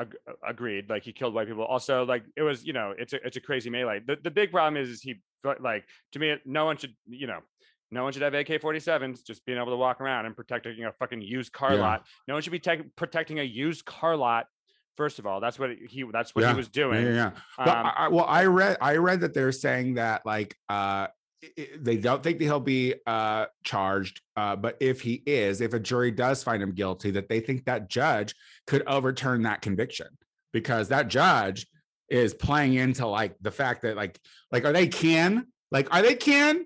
ag- 0.00 0.16
agreed 0.46 0.90
like 0.90 1.04
he 1.04 1.12
killed 1.12 1.34
white 1.34 1.46
people. 1.46 1.64
Also 1.64 2.04
like 2.04 2.24
it 2.36 2.42
was 2.42 2.64
you 2.64 2.72
know 2.72 2.92
it's 2.98 3.12
a 3.12 3.24
it's 3.24 3.36
a 3.36 3.40
crazy 3.40 3.70
melee. 3.70 4.00
The, 4.04 4.16
the 4.22 4.30
big 4.30 4.50
problem 4.50 4.76
is, 4.82 4.88
is 4.90 5.02
he 5.02 5.20
like 5.60 5.84
to 6.12 6.18
me 6.18 6.34
no 6.44 6.64
one 6.64 6.76
should 6.76 6.94
you 7.06 7.28
know 7.28 7.38
no 7.90 8.04
one 8.04 8.12
should 8.12 8.22
have 8.22 8.34
AK-47s. 8.34 9.24
Just 9.24 9.44
being 9.46 9.58
able 9.58 9.70
to 9.70 9.76
walk 9.76 10.00
around 10.00 10.26
and 10.26 10.36
protecting 10.36 10.84
a 10.84 10.92
fucking 10.92 11.22
used 11.22 11.52
car 11.52 11.74
Yeah. 11.74 11.80
lot. 11.80 12.06
No 12.26 12.34
one 12.34 12.42
should 12.42 12.52
be 12.52 12.58
tech 12.58 12.80
protecting 12.96 13.38
a 13.38 13.42
used 13.42 13.84
car 13.84 14.16
lot. 14.16 14.46
First 14.96 15.18
of 15.18 15.26
all, 15.26 15.40
that's 15.40 15.58
what 15.58 15.70
he 15.88 16.04
that's 16.10 16.34
what 16.34 16.42
Yeah. 16.42 16.50
he 16.52 16.56
was 16.56 16.68
doing. 16.68 17.04
Yeah, 17.04 17.10
yeah. 17.12 17.30
yeah. 17.58 17.64
Well, 17.66 17.76
Um, 17.76 17.92
I, 17.96 18.08
well, 18.08 18.24
I 18.26 18.44
read 18.46 18.76
I 18.80 18.96
read 18.96 19.20
that 19.20 19.34
they're 19.34 19.52
saying 19.52 19.94
that 19.94 20.24
like 20.24 20.56
uh 20.70 21.08
i- 21.44 21.50
i- 21.58 21.68
they 21.78 21.96
don't 21.98 22.22
think 22.22 22.38
that 22.38 22.44
he'll 22.44 22.60
be 22.60 22.94
uh 23.06 23.46
charged 23.62 24.22
uh 24.36 24.56
but 24.56 24.78
if 24.80 25.02
he 25.02 25.22
is 25.26 25.60
if 25.60 25.74
a 25.74 25.78
jury 25.78 26.10
does 26.10 26.42
find 26.42 26.62
him 26.62 26.72
guilty 26.72 27.10
that 27.10 27.28
they 27.28 27.40
think 27.40 27.66
that 27.66 27.90
judge 27.90 28.34
could 28.66 28.82
overturn 28.86 29.42
that 29.42 29.60
conviction 29.60 30.08
because 30.54 30.88
that 30.88 31.08
judge 31.08 31.66
is 32.08 32.32
playing 32.32 32.72
into 32.74 33.06
like 33.06 33.36
the 33.42 33.50
fact 33.50 33.82
that 33.82 33.96
like 33.96 34.18
like 34.50 34.64
are 34.64 34.72
they 34.72 34.86
kin 34.88 35.46
like 35.70 35.92
are 35.94 36.00
they 36.00 36.14
kin 36.14 36.64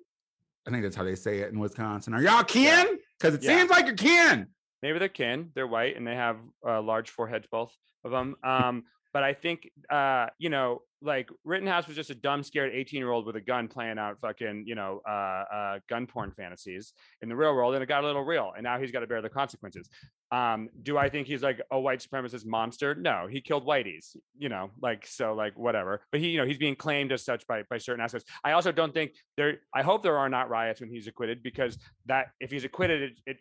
I 0.71 0.73
think 0.73 0.85
that's 0.85 0.95
how 0.95 1.03
they 1.03 1.17
say 1.17 1.39
it 1.39 1.53
in 1.53 1.59
Wisconsin 1.59 2.15
are 2.15 2.23
y'all 2.23 2.45
kin 2.45 2.87
because 3.19 3.35
it 3.35 3.43
Yeah. 3.43 3.59
seems 3.59 3.71
like 3.71 3.89
a 3.89 3.93
kin 3.95 4.47
maybe 4.83 4.99
they're 4.99 5.09
kin. 5.09 5.51
They're 5.55 5.67
white 5.67 5.97
and 5.97 6.07
they 6.07 6.15
have 6.15 6.39
uh, 6.67 6.81
large 6.81 7.11
foreheads, 7.11 7.47
both 7.51 7.71
of 8.03 8.13
them. 8.13 8.35
Um, 8.43 8.85
but 9.13 9.23
I 9.23 9.35
think 9.35 9.71
uh, 9.91 10.27
you 10.39 10.51
know, 10.51 10.83
like 11.03 11.31
Rittenhouse 11.45 11.87
was 11.87 11.97
just 11.97 12.11
a 12.11 12.15
dumb, 12.15 12.43
scared 12.43 12.73
18 12.75 12.99
year 12.99 13.11
old 13.11 13.27
with 13.27 13.37
a 13.37 13.41
gun 13.41 13.69
playing 13.69 13.99
out 13.99 14.19
fucking, 14.21 14.65
you 14.67 14.75
know, 14.75 15.01
uh, 15.09 15.45
uh, 15.55 15.79
gun 15.89 16.07
porn 16.07 16.33
fantasies 16.37 16.93
in 17.23 17.29
the 17.29 17.37
real 17.37 17.55
world, 17.55 17.75
and 17.75 17.83
it 17.83 17.87
got 17.87 18.05
a 18.05 18.07
little 18.07 18.25
real, 18.25 18.53
and 18.55 18.65
now 18.65 18.79
he's 18.79 18.91
got 18.91 19.01
to 19.01 19.07
bear 19.07 19.23
the 19.23 19.29
consequences. 19.29 19.89
Um, 20.31 20.69
do 20.83 20.97
I 20.99 21.09
think 21.09 21.27
he's 21.27 21.43
like 21.43 21.61
a 21.71 21.81
white 21.81 22.01
supremacist 22.01 22.47
monster? 22.47 22.95
No, 22.95 23.27
he 23.29 23.41
killed 23.41 23.67
whiteys, 23.67 24.17
you 24.39 24.49
know, 24.49 24.71
like 24.81 25.07
so, 25.07 25.33
like 25.35 25.59
whatever. 25.59 26.03
But 26.13 26.21
he, 26.21 26.29
you 26.29 26.39
know, 26.39 26.47
he's 26.47 26.59
being 26.59 26.77
claimed 26.77 27.13
as 27.13 27.25
such 27.25 27.47
by 27.47 27.63
by 27.69 27.79
certain 27.79 28.03
aspects. 28.03 28.31
I 28.45 28.53
also 28.53 28.71
don't 28.71 28.93
think 28.93 29.13
there. 29.37 29.59
I 29.75 29.83
hope 29.83 30.03
there 30.03 30.19
are 30.19 30.29
not 30.29 30.51
riots 30.51 30.81
when 30.81 30.91
he's 30.91 31.07
acquitted 31.07 31.43
because 31.43 31.79
that 32.07 32.27
if 32.41 32.51
he's 32.51 32.65
acquitted, 32.65 33.03
it, 33.03 33.13
it 33.27 33.37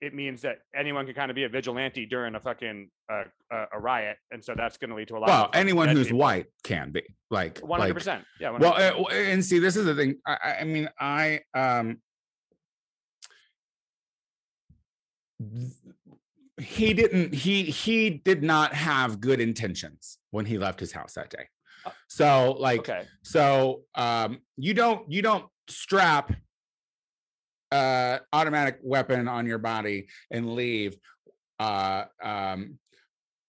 it 0.00 0.14
means 0.14 0.40
that 0.42 0.58
anyone 0.74 1.04
can 1.06 1.14
kind 1.14 1.30
of 1.30 1.34
be 1.34 1.44
a 1.44 1.48
vigilante 1.48 2.06
during 2.06 2.34
a 2.34 2.40
fucking 2.40 2.88
uh, 3.12 3.24
uh, 3.52 3.66
a 3.72 3.78
riot, 3.78 4.16
and 4.30 4.42
so 4.42 4.54
that's 4.56 4.76
going 4.78 4.90
to 4.90 4.96
lead 4.96 5.08
to 5.08 5.16
a 5.16 5.18
lot. 5.18 5.28
Well, 5.28 5.44
of 5.46 5.50
anyone 5.54 5.88
who's 5.88 6.06
people. 6.06 6.20
white 6.20 6.46
can 6.64 6.90
be 6.90 7.02
like 7.30 7.58
one 7.58 7.80
hundred 7.80 7.94
percent. 7.94 8.24
yeah. 8.40 8.48
100%. 8.50 8.60
Well, 8.60 8.74
uh, 8.74 9.08
and 9.12 9.44
see, 9.44 9.58
this 9.58 9.76
is 9.76 9.84
the 9.84 9.94
thing. 9.94 10.16
I, 10.26 10.56
I- 10.60 10.64
mean, 10.64 10.88
I 10.98 11.40
um, 11.54 11.98
he 16.58 16.92
didn't. 16.94 17.34
He 17.34 17.64
he 17.64 18.10
did 18.10 18.42
not 18.42 18.74
have 18.74 19.20
good 19.20 19.40
intentions 19.40 20.18
when 20.30 20.44
he 20.46 20.58
left 20.58 20.80
his 20.80 20.92
house 20.92 21.14
that 21.14 21.30
day. 21.30 21.48
Uh, 21.84 21.90
So, 22.08 22.56
like, 22.58 22.80
okay, 22.80 23.04
so 23.22 23.82
um, 23.94 24.40
you 24.56 24.74
don't 24.74 25.10
you 25.10 25.22
don't 25.22 25.46
strap 25.68 26.32
uh 27.72 28.18
automatic 28.32 28.78
weapon 28.82 29.28
on 29.28 29.46
your 29.46 29.58
body 29.58 30.08
and 30.30 30.54
leave 30.54 30.96
uh 31.58 32.04
um 32.22 32.78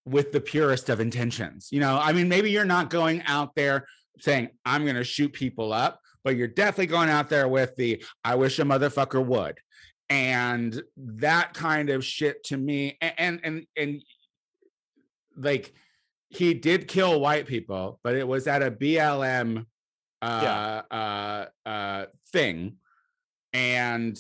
with 0.06 0.32
the 0.32 0.42
purest 0.42 0.90
of 0.90 1.00
intentions. 1.00 1.70
You 1.72 1.80
know, 1.80 2.00
I 2.02 2.12
mean, 2.14 2.28
maybe 2.28 2.52
you're 2.52 2.66
not 2.66 2.90
going 2.90 3.22
out 3.28 3.56
there 3.56 3.88
saying, 4.20 4.50
I'm 4.66 4.84
going 4.84 4.96
to 4.96 5.04
shoot 5.04 5.32
people 5.34 5.74
up, 5.74 6.00
but 6.24 6.36
you're 6.36 6.48
definitely 6.48 6.88
going 6.88 7.10
out 7.10 7.30
there 7.30 7.48
with 7.48 7.76
the, 7.76 8.04
I 8.24 8.36
wish 8.36 8.60
a 8.60 8.64
motherfucker 8.64 9.24
would. 9.26 9.60
And 10.10 10.82
that 10.98 11.54
kind 11.54 11.90
of 11.90 12.04
shit 12.04 12.44
to 12.46 12.58
me, 12.58 12.98
a- 13.02 13.20
and, 13.20 13.40
and, 13.44 13.66
and, 13.78 14.04
like, 15.38 15.74
he 16.30 16.54
did 16.54 16.88
kill 16.88 17.20
white 17.20 17.46
people, 17.46 18.00
but 18.04 18.16
it 18.16 18.28
was 18.28 18.48
at 18.48 18.62
a 18.62 18.72
BLM 18.72 19.66
uh, 20.22 20.82
uh, 20.92 21.46
uh, 21.66 22.06
thing. 22.32 22.78
And 23.54 24.18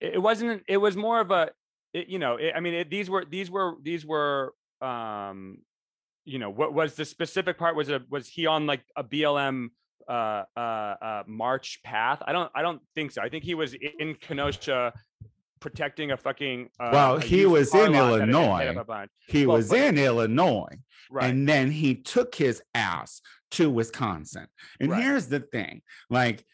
it, 0.00 0.20
wasn't. 0.20 0.62
It 0.68 0.76
was 0.76 0.96
more 0.96 1.20
of 1.20 1.30
a, 1.30 1.50
it, 1.92 2.08
you 2.08 2.18
know, 2.18 2.36
it, 2.36 2.52
I 2.54 2.60
mean, 2.60 2.74
it, 2.74 2.90
these 2.90 3.08
were 3.10 3.24
these 3.24 3.50
were 3.50 3.74
these 3.82 4.04
were, 4.06 4.52
um, 4.80 5.58
you 6.24 6.38
know, 6.38 6.50
what 6.50 6.72
was 6.74 6.94
the 6.94 7.04
specific 7.04 7.58
part? 7.58 7.76
Was 7.76 7.88
it 7.88 8.02
was 8.10 8.28
he 8.28 8.46
on 8.46 8.66
like 8.66 8.82
a 8.96 9.04
BLM 9.04 9.68
uh 10.06 10.42
uh 10.54 10.60
uh 10.60 11.22
march 11.26 11.80
path 11.82 12.18
i 12.26 12.30
don't 12.32 12.52
i 12.54 12.60
don't 12.60 12.82
think 12.94 13.10
so 13.10 13.22
i 13.22 13.28
think 13.30 13.42
he 13.42 13.54
was 13.54 13.74
in 13.98 14.14
kenosha 14.16 14.92
protecting 15.60 16.10
a 16.10 16.16
fucking 16.18 16.68
uh, 16.78 16.90
Well, 16.92 17.16
a 17.16 17.20
he 17.22 17.46
was 17.46 17.74
in 17.74 17.94
lot 17.94 18.18
that 18.18 18.20
had 18.20 18.28
hit- 18.28 18.36
hit 18.68 18.76
up 18.76 18.86
Illinois. 18.90 19.06
he 19.28 19.46
Well, 19.46 19.56
was 19.56 19.70
but- 19.70 19.78
in 19.78 19.96
Illinois. 19.96 20.76
right 21.10 21.30
and 21.30 21.48
then 21.48 21.70
he 21.70 21.94
took 21.94 22.34
his 22.34 22.62
ass 22.74 23.22
to 23.52 23.70
Wisconsin. 23.70 24.46
And 24.78 24.90
Right. 24.90 25.02
here's 25.02 25.28
the 25.28 25.40
thing, 25.40 25.80
like 26.10 26.44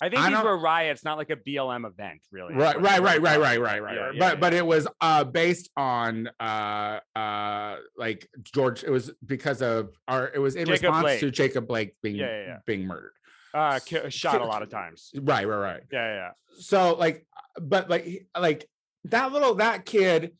i 0.00 0.08
think 0.08 0.20
I 0.20 0.30
these 0.30 0.42
were 0.42 0.58
riots 0.58 1.04
not 1.04 1.16
like 1.18 1.30
a 1.30 1.36
blm 1.36 1.86
event 1.86 2.20
really 2.30 2.54
right, 2.54 2.80
right, 2.80 3.00
right, 3.02 3.20
right, 3.20 3.40
right, 3.40 3.60
right, 3.60 3.82
right, 3.82 3.96
Yeah, 3.96 4.12
but 4.18 4.34
yeah. 4.34 4.40
but 4.40 4.54
it 4.54 4.66
was 4.66 4.86
uh 5.00 5.24
based 5.24 5.70
on 5.76 6.28
uh 6.40 7.00
uh 7.14 7.76
like 7.96 8.28
George. 8.42 8.84
It 8.84 8.90
was 8.90 9.10
because 9.24 9.62
of 9.62 9.90
our. 10.08 10.30
It 10.34 10.38
was 10.38 10.54
in 10.56 10.66
Jacob 10.66 10.82
response 10.82 11.02
Blake. 11.02 11.20
to 11.20 11.30
Jacob 11.30 11.66
Blake 11.66 11.94
being 12.02 12.18
being 12.66 12.86
murdered. 12.86 13.12
uh 13.54 13.78
shot 14.08 14.40
a 14.40 14.44
lot 14.44 14.62
of 14.62 14.68
times 14.70 15.10
Right, 15.14 15.46
right, 15.48 15.56
right. 15.56 15.82
yeah 15.90 16.06
yeah, 16.08 16.14
yeah. 16.14 16.30
so 16.58 16.94
like 16.94 17.26
but 17.60 17.88
like 17.88 18.26
like 18.38 18.68
that 19.04 19.32
little 19.32 19.54
that 19.56 19.86
kid 19.86 20.32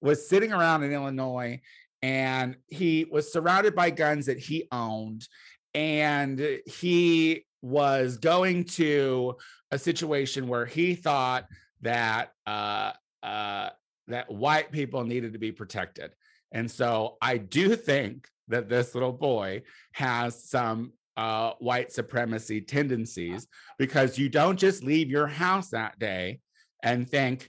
was 0.00 0.28
sitting 0.28 0.52
around 0.52 0.82
in 0.82 0.92
illinois 0.92 1.60
and 2.02 2.56
he 2.68 3.06
was 3.08 3.32
surrounded 3.32 3.74
by 3.76 3.90
guns 3.90 4.26
that 4.26 4.38
he 4.38 4.66
owned 4.72 5.28
and 5.74 6.40
he 6.66 7.44
was 7.64 8.18
going 8.18 8.64
to 8.64 9.36
a 9.70 9.78
situation 9.78 10.46
where 10.46 10.66
he 10.66 10.94
thought 10.94 11.46
that 11.80 12.30
uh 12.46 12.92
uh 13.22 13.70
that 14.06 14.30
white 14.30 14.70
people 14.70 15.02
needed 15.02 15.32
to 15.32 15.38
be 15.38 15.50
protected. 15.50 16.12
And 16.52 16.70
so 16.70 17.16
i 17.22 17.38
do 17.38 17.74
think 17.74 18.28
that 18.48 18.68
this 18.68 18.94
little 18.94 19.12
boy 19.12 19.62
has 19.92 20.48
some 20.48 20.92
uh, 21.16 21.52
white 21.58 21.92
supremacy 21.92 22.60
tendencies 22.60 23.46
because 23.78 24.18
you 24.18 24.28
don't 24.28 24.58
just 24.58 24.82
leave 24.82 25.10
your 25.10 25.26
house 25.26 25.70
that 25.70 25.98
day 25.98 26.40
and 26.82 27.08
think 27.08 27.48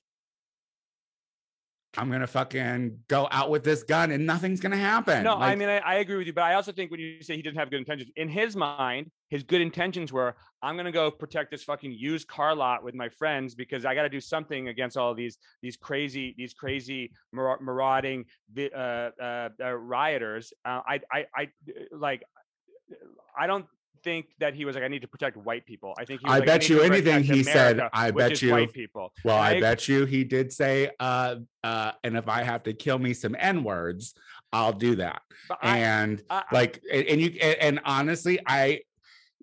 I'm 1.97 2.11
gonna 2.11 2.27
fucking 2.27 2.99
go 3.07 3.27
out 3.31 3.49
with 3.49 3.63
this 3.63 3.83
gun 3.83 4.11
and 4.11 4.25
nothing's 4.25 4.59
gonna 4.59 4.77
happen. 4.77 5.23
No, 5.23 5.35
I 5.35 5.55
mean 5.55 5.69
I, 5.69 5.77
I 5.79 5.95
agree 5.95 6.17
with 6.17 6.27
you, 6.27 6.33
but 6.33 6.43
I 6.43 6.55
also 6.55 6.71
think 6.71 6.91
when 6.91 6.99
you 6.99 7.21
say 7.21 7.35
he 7.35 7.41
didn't 7.41 7.57
have 7.57 7.69
good 7.69 7.79
intentions, 7.79 8.11
in 8.15 8.27
his 8.27 8.55
mind, 8.55 9.11
his 9.29 9.43
good 9.43 9.61
intentions 9.61 10.11
were, 10.11 10.35
I'm 10.61 10.77
gonna 10.77 10.91
go 10.91 11.09
protect 11.09 11.51
this 11.51 11.63
fucking 11.63 11.91
used 11.91 12.27
car 12.27 12.55
lot 12.55 12.83
with 12.83 12.95
my 12.95 13.09
friends 13.09 13.55
because 13.55 13.85
I 13.85 13.95
got 13.95 14.03
to 14.03 14.09
do 14.09 14.19
something 14.19 14.67
against 14.67 14.97
all 14.97 15.13
these 15.13 15.37
these 15.61 15.77
crazy 15.77 16.35
these 16.37 16.53
crazy 16.53 17.11
mar- 17.31 17.59
marauding 17.61 18.25
uh, 18.57 18.61
uh, 18.61 19.49
uh, 19.63 19.73
rioters. 19.73 20.53
Uh, 20.63 20.81
I 20.87 20.99
I 21.11 21.25
I 21.35 21.47
like 21.91 22.23
I 23.37 23.47
don't 23.47 23.65
think 24.05 24.27
that 24.39 24.53
he 24.53 24.63
was 24.63 24.75
like 24.75 24.85
I 24.85 24.87
need 24.87 25.01
to 25.01 25.07
protect 25.07 25.35
white 25.35 25.65
people. 25.65 25.93
I 25.97 26.05
think 26.05 26.21
he 26.21 26.25
was 26.27 26.35
I 26.35 26.37
like, 26.39 26.45
bet 26.45 26.61
need 26.61 26.69
you 26.69 26.81
anything 26.83 27.23
he 27.23 27.43
said, 27.43 27.81
I 27.91 28.11
bet 28.11 28.41
you- 28.41 28.51
white 28.51 28.71
people. 28.71 29.11
well, 29.25 29.35
I 29.37 29.55
I- 29.55 29.59
bet 29.59 29.89
you 29.89 30.05
he 30.05 30.23
did 30.23 30.53
say, 30.53 30.91
uh, 31.01 31.35
uh, 31.63 31.91
and 32.05 32.15
if 32.15 32.29
I 32.29 32.43
have 32.43 32.63
to 32.63 32.73
kill 32.73 32.99
me 32.99 33.13
some 33.13 33.35
N 33.37 33.63
words, 33.63 34.13
I'll 34.53 34.71
do 34.87 34.95
that. 34.97 35.21
I, 35.61 35.79
and 35.79 36.21
I- 36.29 36.37
I- 36.49 36.55
like, 36.55 36.81
and, 36.93 37.19
you, 37.19 37.29
and, 37.41 37.57
and 37.59 37.79
honestly, 37.83 38.39
I, 38.47 38.81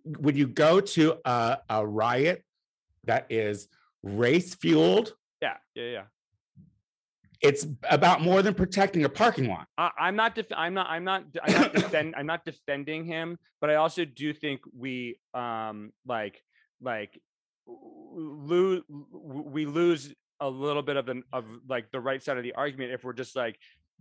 when 0.05 0.37
you 0.37 0.46
go 0.46 0.81
to 0.81 1.18
a, 1.25 1.59
a 1.68 1.87
riot 1.87 2.42
that 3.05 3.27
is 3.31 3.68
race 4.03 4.55
fueled, 4.55 5.12
yeah 5.42 5.57
yeah 5.75 5.85
yeah. 5.96 6.03
It's 7.43 7.67
about 7.91 8.21
more 8.21 8.41
than 8.43 8.55
protecting 8.55 9.05
a 9.05 9.09
parking 9.09 9.49
lot. 9.49 9.67
I, 9.77 9.91
I'm 9.99 10.17
not. 10.17 10.35
Def- 10.35 10.47
I'm 10.57 10.75
not. 10.75 10.89
I'm 10.89 11.05
not. 11.05 11.25
I'm 11.43 11.53
not 11.53 11.73
defend. 11.75 12.15
I'm 12.17 12.27
not 12.27 12.45
defending 12.45 13.05
him, 13.05 13.39
but 13.61 13.71
I 13.71 13.77
also 13.77 14.05
do 14.05 14.33
think 14.33 14.61
we 14.77 15.19
um 15.35 15.93
like 16.07 16.41
like 16.81 17.21
lose. 17.69 18.83
We 18.89 19.67
lose 19.67 20.15
a 20.41 20.49
little 20.49 20.83
bit 20.83 20.97
of 20.97 21.07
the 21.07 21.23
of 21.33 21.45
like 21.69 21.91
the 21.91 22.01
right 22.01 22.23
side 22.23 22.37
of 22.37 22.43
the 22.43 22.55
argument 22.55 22.93
if 22.93 23.05
we're 23.05 23.13
just 23.13 23.37
like 23.37 23.59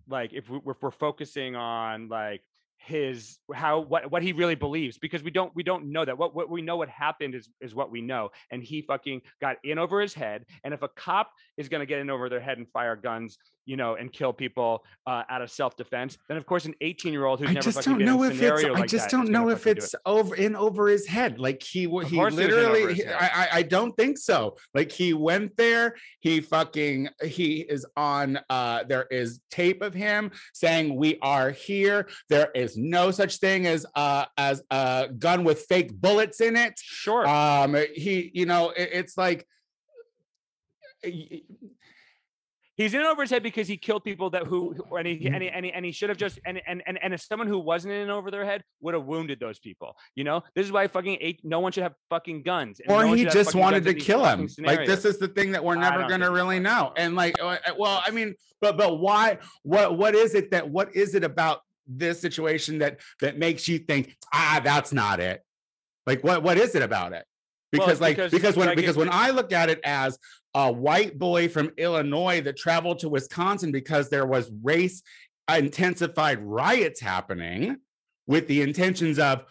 like 0.07 0.33
if, 0.33 0.49
we, 0.49 0.57
if 0.57 0.81
we're 0.81 0.91
focusing 0.91 1.55
on 1.55 2.09
like 2.09 2.41
his 2.83 3.37
how 3.53 3.79
what 3.79 4.11
what 4.11 4.23
he 4.23 4.33
really 4.33 4.55
believes 4.55 4.97
because 4.97 5.21
we 5.21 5.29
don't 5.29 5.55
we 5.55 5.61
don't 5.61 5.85
know 5.85 6.03
that 6.03 6.17
what 6.17 6.33
what 6.35 6.49
we 6.49 6.63
know 6.63 6.77
what 6.77 6.89
happened 6.89 7.35
is 7.35 7.47
is 7.61 7.75
what 7.75 7.91
we 7.91 8.01
know 8.01 8.29
and 8.49 8.63
he 8.63 8.81
fucking 8.81 9.21
got 9.39 9.57
in 9.63 9.77
over 9.77 10.01
his 10.01 10.15
head 10.15 10.43
and 10.63 10.73
if 10.73 10.81
a 10.81 10.87
cop 10.89 11.29
is 11.57 11.69
going 11.69 11.79
to 11.79 11.85
get 11.85 11.99
in 11.99 12.09
over 12.09 12.27
their 12.27 12.39
head 12.39 12.57
and 12.57 12.67
fire 12.69 12.95
guns 12.95 13.37
you 13.65 13.77
know 13.77 13.93
and 13.95 14.11
kill 14.11 14.33
people 14.33 14.83
uh, 15.05 15.21
out 15.29 15.43
of 15.43 15.51
self-defense 15.51 16.17
then 16.27 16.37
of 16.37 16.45
course 16.47 16.65
an 16.65 16.73
18 16.81 17.13
year 17.13 17.25
old 17.25 17.39
who's 17.39 17.49
I 17.49 17.53
never 17.53 17.63
just 17.63 17.77
fucking 17.77 17.99
don't 17.99 18.05
know 18.05 18.23
if 18.23 18.31
it's. 18.31 18.39
scenario 18.39 18.73
I 18.73 18.85
just 18.87 19.05
that 19.05 19.11
don't 19.11 19.29
know 19.29 19.49
if 19.49 19.63
do 19.65 19.69
it's 19.69 19.93
it. 19.93 19.99
over 20.05 20.35
in 20.35 20.55
over 20.55 20.87
his 20.87 21.05
head. 21.05 21.39
Like 21.39 21.61
he 21.61 21.81
he 21.81 21.87
course 21.87 22.03
it 22.11 22.17
was 22.17 22.39
in 22.39 22.51
over 22.51 22.73
literally. 22.73 22.93
he- 22.95 23.05
I, 23.05 23.27
I 23.43 23.47
I 23.53 23.61
don't 23.61 23.95
think 23.95 24.17
so. 24.17 24.57
Like 24.73 24.91
he 24.91 25.13
went 25.13 25.55
there. 25.57 25.95
He 26.21 26.41
fucking 26.41 27.09
he 27.23 27.59
is 27.61 27.85
on. 27.95 28.39
Uh, 28.49 28.83
there 28.85 29.05
is 29.11 29.41
tape 29.51 29.81
of 29.83 29.93
him 29.93 30.31
saying 30.53 30.95
we 30.95 31.19
are 31.21 31.51
here. 31.51 32.07
There 32.29 32.49
is 32.55 32.70
no 32.77 33.11
such 33.11 33.37
thing 33.37 33.67
as 33.67 33.85
uh 33.95 34.25
as 34.37 34.61
a 34.71 35.09
gun 35.17 35.43
with 35.43 35.65
fake 35.69 35.91
bullets 35.93 36.41
in 36.41 36.55
it. 36.55 36.73
sure. 36.77 37.27
Um, 37.27 37.75
he 37.95 38.31
you 38.33 38.45
know 38.45 38.69
it- 38.71 38.89
it's 38.93 39.17
like. 39.17 39.45
he's 42.75 42.93
in 42.93 43.01
over 43.01 43.21
his 43.21 43.29
head 43.29 43.43
because 43.43 43.67
he 43.67 43.77
killed 43.77 44.03
people 44.03 44.29
that 44.31 44.45
who 44.47 44.73
who- 44.73 44.95
and 44.95 45.07
he 45.07 45.27
and 45.27 45.41
he, 45.43 45.49
and 45.49 45.65
he, 45.65 45.71
and 45.71 45.85
he 45.85 45.91
should 45.91 46.09
have 46.09 46.17
just 46.17 46.39
and, 46.45 46.61
and 46.67 46.81
and 46.87 46.97
and 47.03 47.13
if 47.13 47.21
someone 47.21 47.47
who 47.47 47.59
wasn't 47.59 47.93
in 47.93 48.09
over 48.09 48.31
their 48.31 48.45
head 48.45 48.63
would 48.81 48.93
have 48.93 49.05
wounded 49.05 49.39
those 49.39 49.59
people 49.59 49.95
you 50.15 50.23
know? 50.23 50.41
This 50.55 50.65
is 50.65 50.71
why 50.71 50.87
fucking 50.87 51.17
eight 51.21 51.41
no 51.43 51.59
one 51.59 51.71
should 51.71 51.83
have 51.83 51.93
fucking 52.09 52.43
guns 52.43 52.79
or 52.87 53.03
no 53.05 53.13
he 53.13 53.25
just 53.25 53.55
wanted 53.55 53.83
to 53.85 53.93
kill 53.93 54.25
him. 54.25 54.47
Like 54.59 54.85
this 54.87 55.05
is 55.05 55.17
the 55.19 55.27
thing 55.27 55.51
that 55.51 55.63
we're 55.63 55.75
never 55.75 56.07
going 56.07 56.21
to 56.21 56.31
really 56.31 56.59
know 56.59 56.93
and 56.97 57.15
like 57.15 57.35
uh, 57.41 57.57
well 57.77 58.01
i 58.05 58.11
mean 58.11 58.35
but 58.61 58.77
but 58.77 58.97
why 58.99 59.37
what 59.63 59.97
what 59.97 60.15
is 60.15 60.33
it 60.35 60.51
that 60.51 60.67
what 60.69 60.95
is 60.95 61.13
it 61.15 61.23
about 61.23 61.61
this 61.97 62.19
situation 62.19 62.79
that 62.79 62.99
that 63.19 63.37
makes 63.37 63.67
you 63.67 63.79
think 63.79 64.15
ah 64.33 64.61
that's 64.63 64.93
not 64.93 65.19
it. 65.19 65.41
Like 66.07 66.23
what 66.23 66.43
what 66.43 66.57
is 66.57 66.75
it 66.75 66.81
about 66.81 67.13
it? 67.13 67.25
Because 67.71 67.93
it's 67.93 68.01
like 68.01 68.15
because, 68.17 68.31
because 68.31 68.57
when 68.57 68.67
like, 68.67 68.75
because 68.75 68.95
it- 68.97 68.99
when 68.99 69.09
i 69.11 69.29
look 69.29 69.53
at 69.53 69.69
it 69.69 69.79
as 69.83 70.17
a 70.53 70.69
white 70.69 71.17
boy 71.17 71.47
from 71.47 71.71
illinois 71.77 72.41
that 72.41 72.57
traveled 72.57 72.99
to 72.99 73.07
wisconsin 73.07 73.71
because 73.71 74.09
there 74.09 74.25
was 74.25 74.51
race 74.61 75.01
intensified 75.49 76.39
riots 76.43 76.99
happening 76.99 77.77
with 78.27 78.47
the 78.47 78.61
intentions 78.61 79.17
of 79.19 79.45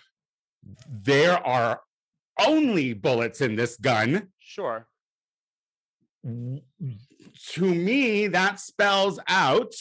there 0.91 1.39
are 1.47 1.81
only 2.47 2.93
bullets 2.93 3.41
in 3.41 3.57
this 3.57 3.77
gun. 3.77 4.29
Sure. 4.39 4.87
to 6.23 7.65
me 7.75 8.27
that 8.27 8.61
spells 8.61 9.19
out 9.27 9.73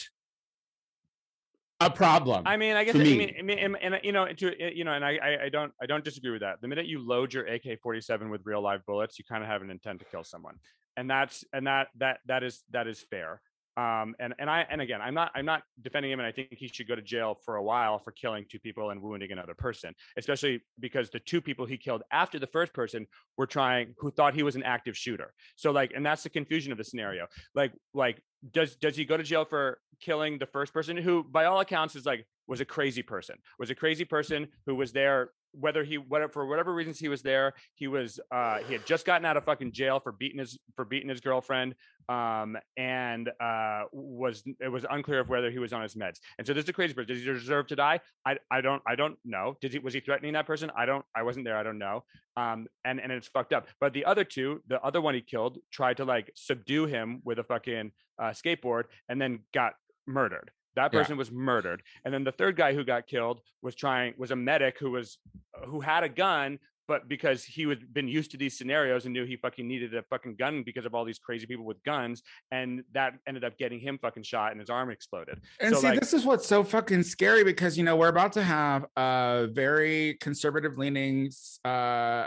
a 1.80 1.90
problem 1.90 2.42
I 2.46 2.56
mean, 2.56 2.76
I 2.76 2.84
guess 2.84 2.94
I 2.94 2.98
mean, 2.98 3.34
I 3.38 3.42
mean, 3.42 3.58
and, 3.58 3.76
and, 3.80 4.00
you 4.02 4.12
know, 4.12 4.26
to 4.26 4.76
you 4.76 4.84
know, 4.84 4.92
and 4.92 5.04
I, 5.04 5.18
I, 5.22 5.44
I 5.44 5.48
don't, 5.48 5.72
I 5.80 5.86
don't 5.86 6.04
disagree 6.04 6.30
with 6.30 6.42
that. 6.42 6.60
The 6.60 6.68
minute 6.68 6.86
you 6.86 7.06
load 7.06 7.32
your 7.32 7.46
AK-47 7.46 8.30
with 8.30 8.42
real 8.44 8.62
live 8.62 8.84
bullets, 8.86 9.18
you 9.18 9.24
kind 9.24 9.42
of 9.42 9.48
have 9.48 9.62
an 9.62 9.70
intent 9.70 10.00
to 10.00 10.04
kill 10.04 10.24
someone, 10.24 10.56
and 10.96 11.08
that's, 11.08 11.44
and 11.52 11.66
that, 11.66 11.88
that, 11.98 12.18
that 12.26 12.42
is, 12.42 12.62
that 12.70 12.86
is 12.86 13.00
fair. 13.10 13.40
Um, 13.76 14.14
and 14.18 14.34
and 14.38 14.50
I, 14.50 14.66
and 14.68 14.80
again, 14.80 15.00
I'm 15.00 15.14
not, 15.14 15.30
I'm 15.34 15.46
not 15.46 15.62
defending 15.80 16.10
him, 16.10 16.18
and 16.18 16.26
I 16.26 16.32
think 16.32 16.48
he 16.50 16.68
should 16.68 16.88
go 16.88 16.96
to 16.96 17.02
jail 17.02 17.38
for 17.44 17.56
a 17.56 17.62
while 17.62 17.98
for 17.98 18.10
killing 18.10 18.44
two 18.50 18.58
people 18.58 18.90
and 18.90 19.00
wounding 19.00 19.30
another 19.32 19.54
person, 19.54 19.94
especially 20.18 20.60
because 20.80 21.08
the 21.08 21.20
two 21.20 21.40
people 21.40 21.64
he 21.64 21.78
killed 21.78 22.02
after 22.12 22.38
the 22.38 22.48
first 22.48 22.74
person 22.74 23.06
were 23.38 23.46
trying, 23.46 23.94
who 23.98 24.10
thought 24.10 24.34
he 24.34 24.42
was 24.42 24.56
an 24.56 24.64
active 24.64 24.96
shooter. 24.96 25.32
So 25.56 25.70
like, 25.70 25.92
and 25.94 26.04
that's 26.04 26.24
the 26.24 26.30
confusion 26.30 26.72
of 26.72 26.78
the 26.78 26.84
scenario. 26.84 27.26
Like, 27.54 27.72
like 27.94 28.20
does 28.52 28.76
does 28.76 28.96
he 28.96 29.04
go 29.04 29.16
to 29.16 29.22
jail 29.22 29.44
for 29.44 29.78
killing 30.00 30.38
the 30.38 30.46
first 30.46 30.72
person 30.72 30.96
who 30.96 31.24
by 31.24 31.44
all 31.44 31.60
accounts 31.60 31.96
is 31.96 32.06
like 32.06 32.26
was 32.46 32.60
a 32.60 32.64
crazy 32.64 33.02
person 33.02 33.36
was 33.58 33.70
a 33.70 33.74
crazy 33.74 34.04
person 34.04 34.48
who 34.66 34.74
was 34.74 34.92
there 34.92 35.30
whether 35.52 35.82
he 35.82 35.98
whatever 35.98 36.32
for 36.32 36.46
whatever 36.46 36.74
reasons 36.74 36.98
he 36.98 37.08
was 37.08 37.22
there 37.22 37.52
he 37.74 37.86
was 37.86 38.20
uh 38.30 38.58
he 38.66 38.72
had 38.72 38.86
just 38.86 39.04
gotten 39.04 39.24
out 39.24 39.36
of 39.36 39.44
fucking 39.44 39.72
jail 39.72 39.98
for 39.98 40.12
beating 40.12 40.38
his 40.38 40.58
for 40.76 40.84
beating 40.84 41.08
his 41.08 41.20
girlfriend 41.20 41.74
um 42.08 42.56
and 42.76 43.30
uh 43.40 43.82
was 43.92 44.42
it 44.60 44.68
was 44.68 44.84
unclear 44.90 45.20
of 45.20 45.28
whether 45.28 45.50
he 45.50 45.58
was 45.58 45.72
on 45.72 45.82
his 45.82 45.94
meds. 45.94 46.18
And 46.38 46.46
so 46.46 46.52
this 46.52 46.64
is 46.64 46.68
a 46.68 46.72
crazy 46.72 46.94
person 46.94 47.14
does 47.14 47.22
he 47.22 47.24
deserve 47.24 47.66
to 47.68 47.76
die? 47.76 48.00
I 48.24 48.36
i 48.50 48.60
don't 48.60 48.82
i 48.86 48.94
don't 48.94 49.16
know. 49.24 49.56
Did 49.60 49.72
he 49.72 49.78
was 49.78 49.94
he 49.94 50.00
threatening 50.00 50.32
that 50.34 50.46
person? 50.46 50.70
I 50.76 50.86
don't 50.86 51.04
i 51.14 51.22
wasn't 51.22 51.44
there 51.44 51.56
i 51.56 51.62
don't 51.62 51.78
know. 51.78 52.04
Um 52.36 52.66
and 52.84 53.00
and 53.00 53.12
it's 53.12 53.28
fucked 53.28 53.52
up. 53.52 53.68
But 53.80 53.92
the 53.92 54.04
other 54.04 54.24
two 54.24 54.62
the 54.68 54.80
other 54.82 55.00
one 55.00 55.14
he 55.14 55.20
killed 55.20 55.58
tried 55.72 55.96
to 55.98 56.04
like 56.04 56.30
subdue 56.34 56.86
him 56.86 57.22
with 57.24 57.38
a 57.38 57.44
fucking 57.44 57.92
uh, 58.20 58.30
skateboard 58.30 58.84
and 59.08 59.20
then 59.20 59.40
got 59.54 59.74
murdered. 60.06 60.50
That 60.76 60.92
Yeah. 60.92 61.00
person 61.00 61.16
was 61.16 61.30
murdered. 61.32 61.82
And 62.04 62.14
then 62.14 62.24
the 62.24 62.32
third 62.32 62.56
guy 62.56 62.74
who 62.74 62.84
got 62.84 63.06
killed 63.06 63.40
was 63.62 63.74
trying 63.74 64.14
was 64.16 64.30
a 64.30 64.36
medic 64.36 64.78
who 64.78 64.90
was 64.92 65.18
who 65.66 65.80
had 65.80 66.04
a 66.04 66.08
gun 66.08 66.58
but 66.88 67.06
because 67.06 67.44
he 67.44 67.68
had 67.68 67.94
been 67.94 68.08
used 68.08 68.32
to 68.32 68.36
these 68.36 68.58
scenarios 68.58 69.04
and 69.04 69.12
knew 69.12 69.24
he 69.24 69.36
fucking 69.36 69.68
needed 69.68 69.94
a 69.94 70.02
fucking 70.10 70.34
gun 70.34 70.64
because 70.64 70.84
of 70.84 70.92
all 70.92 71.04
these 71.04 71.20
crazy 71.20 71.46
people 71.46 71.64
with 71.64 71.80
guns 71.84 72.20
and 72.50 72.82
that 72.92 73.14
ended 73.28 73.44
up 73.44 73.56
getting 73.58 73.78
him 73.78 73.96
fucking 74.02 74.24
shot 74.24 74.50
and 74.50 74.58
his 74.58 74.68
arm 74.68 74.90
exploded. 74.90 75.40
And 75.60 75.72
So, 75.72 75.82
see, 75.82 75.86
like- 75.86 76.00
this 76.00 76.12
is 76.12 76.24
what's 76.26 76.48
so 76.48 76.64
fucking 76.64 77.04
scary 77.04 77.44
because 77.44 77.78
you 77.78 77.84
know 77.84 77.94
we're 77.94 78.08
about 78.08 78.32
to 78.32 78.42
have 78.42 78.86
a 78.96 79.46
very 79.52 80.14
conservative 80.20 80.78
leaning 80.78 81.30
uh, 81.64 82.26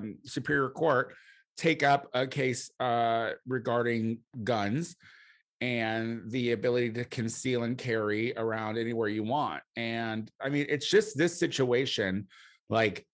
um, 0.00 0.16
Superior 0.24 0.70
Court 0.70 1.14
take 1.58 1.82
up 1.82 2.08
a 2.14 2.26
case 2.26 2.70
uh, 2.80 3.32
regarding 3.46 4.20
guns 4.42 4.96
and 5.60 6.22
the 6.30 6.52
ability 6.52 6.92
to 6.92 7.04
conceal 7.04 7.64
and 7.64 7.76
carry 7.76 8.32
around 8.36 8.78
anywhere 8.78 9.08
you 9.08 9.22
want. 9.22 9.62
And 9.76 10.30
I 10.40 10.48
mean, 10.48 10.66
it's 10.68 10.88
just 10.88 11.18
this 11.18 11.38
situation, 11.38 12.28
like 12.68 13.06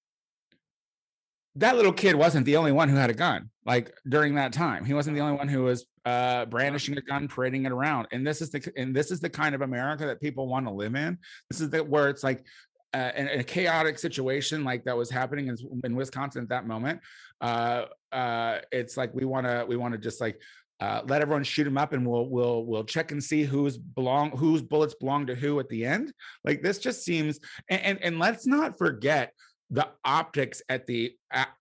that 1.56 1.76
little 1.76 1.92
kid 1.92 2.16
wasn't 2.16 2.44
the 2.46 2.56
only 2.56 2.72
one 2.72 2.88
who 2.88 2.96
had 2.96 3.10
a 3.10 3.14
gun 3.14 3.48
like 3.64 3.96
during 4.08 4.34
that 4.34 4.52
time 4.52 4.84
he 4.84 4.94
wasn't 4.94 5.14
the 5.14 5.22
only 5.22 5.36
one 5.36 5.48
who 5.48 5.62
was 5.62 5.86
uh 6.04 6.44
brandishing 6.46 6.96
a 6.96 7.00
gun 7.00 7.28
parading 7.28 7.64
it 7.64 7.72
around 7.72 8.06
and 8.12 8.26
this 8.26 8.42
is 8.42 8.50
the 8.50 8.72
and 8.76 8.94
this 8.94 9.10
is 9.10 9.20
the 9.20 9.30
kind 9.30 9.54
of 9.54 9.62
america 9.62 10.04
that 10.04 10.20
people 10.20 10.48
want 10.48 10.66
to 10.66 10.72
live 10.72 10.94
in 10.94 11.16
this 11.50 11.60
is 11.60 11.70
the 11.70 11.82
where 11.82 12.08
it's 12.08 12.24
like 12.24 12.44
uh, 12.92 13.10
in, 13.16 13.26
a 13.26 13.42
chaotic 13.42 13.98
situation 13.98 14.62
like 14.62 14.84
that 14.84 14.96
was 14.96 15.10
happening 15.10 15.48
in, 15.48 15.56
in 15.84 15.96
wisconsin 15.96 16.42
at 16.42 16.48
that 16.48 16.66
moment 16.66 17.00
uh 17.40 17.84
uh 18.12 18.58
it's 18.70 18.96
like 18.96 19.12
we 19.14 19.24
want 19.24 19.46
to 19.46 19.64
we 19.68 19.76
want 19.76 19.92
to 19.92 19.98
just 19.98 20.20
like 20.20 20.40
uh, 20.80 21.02
let 21.06 21.22
everyone 21.22 21.44
shoot 21.44 21.66
him 21.66 21.78
up 21.78 21.92
and 21.92 22.06
we'll 22.06 22.28
we'll 22.28 22.64
we'll 22.64 22.84
check 22.84 23.12
and 23.12 23.22
see 23.22 23.44
who's 23.44 23.76
belong 23.76 24.30
whose 24.32 24.62
bullets 24.62 24.94
belong 24.94 25.26
to 25.26 25.34
who 25.34 25.60
at 25.60 25.68
the 25.68 25.84
end. 25.84 26.12
Like 26.44 26.62
this 26.62 26.78
just 26.78 27.04
seems 27.04 27.38
and 27.70 27.80
and, 27.82 27.98
and 28.02 28.18
let's 28.18 28.46
not 28.46 28.76
forget 28.76 29.32
the 29.70 29.88
optics 30.04 30.62
at 30.68 30.86
the 30.86 31.16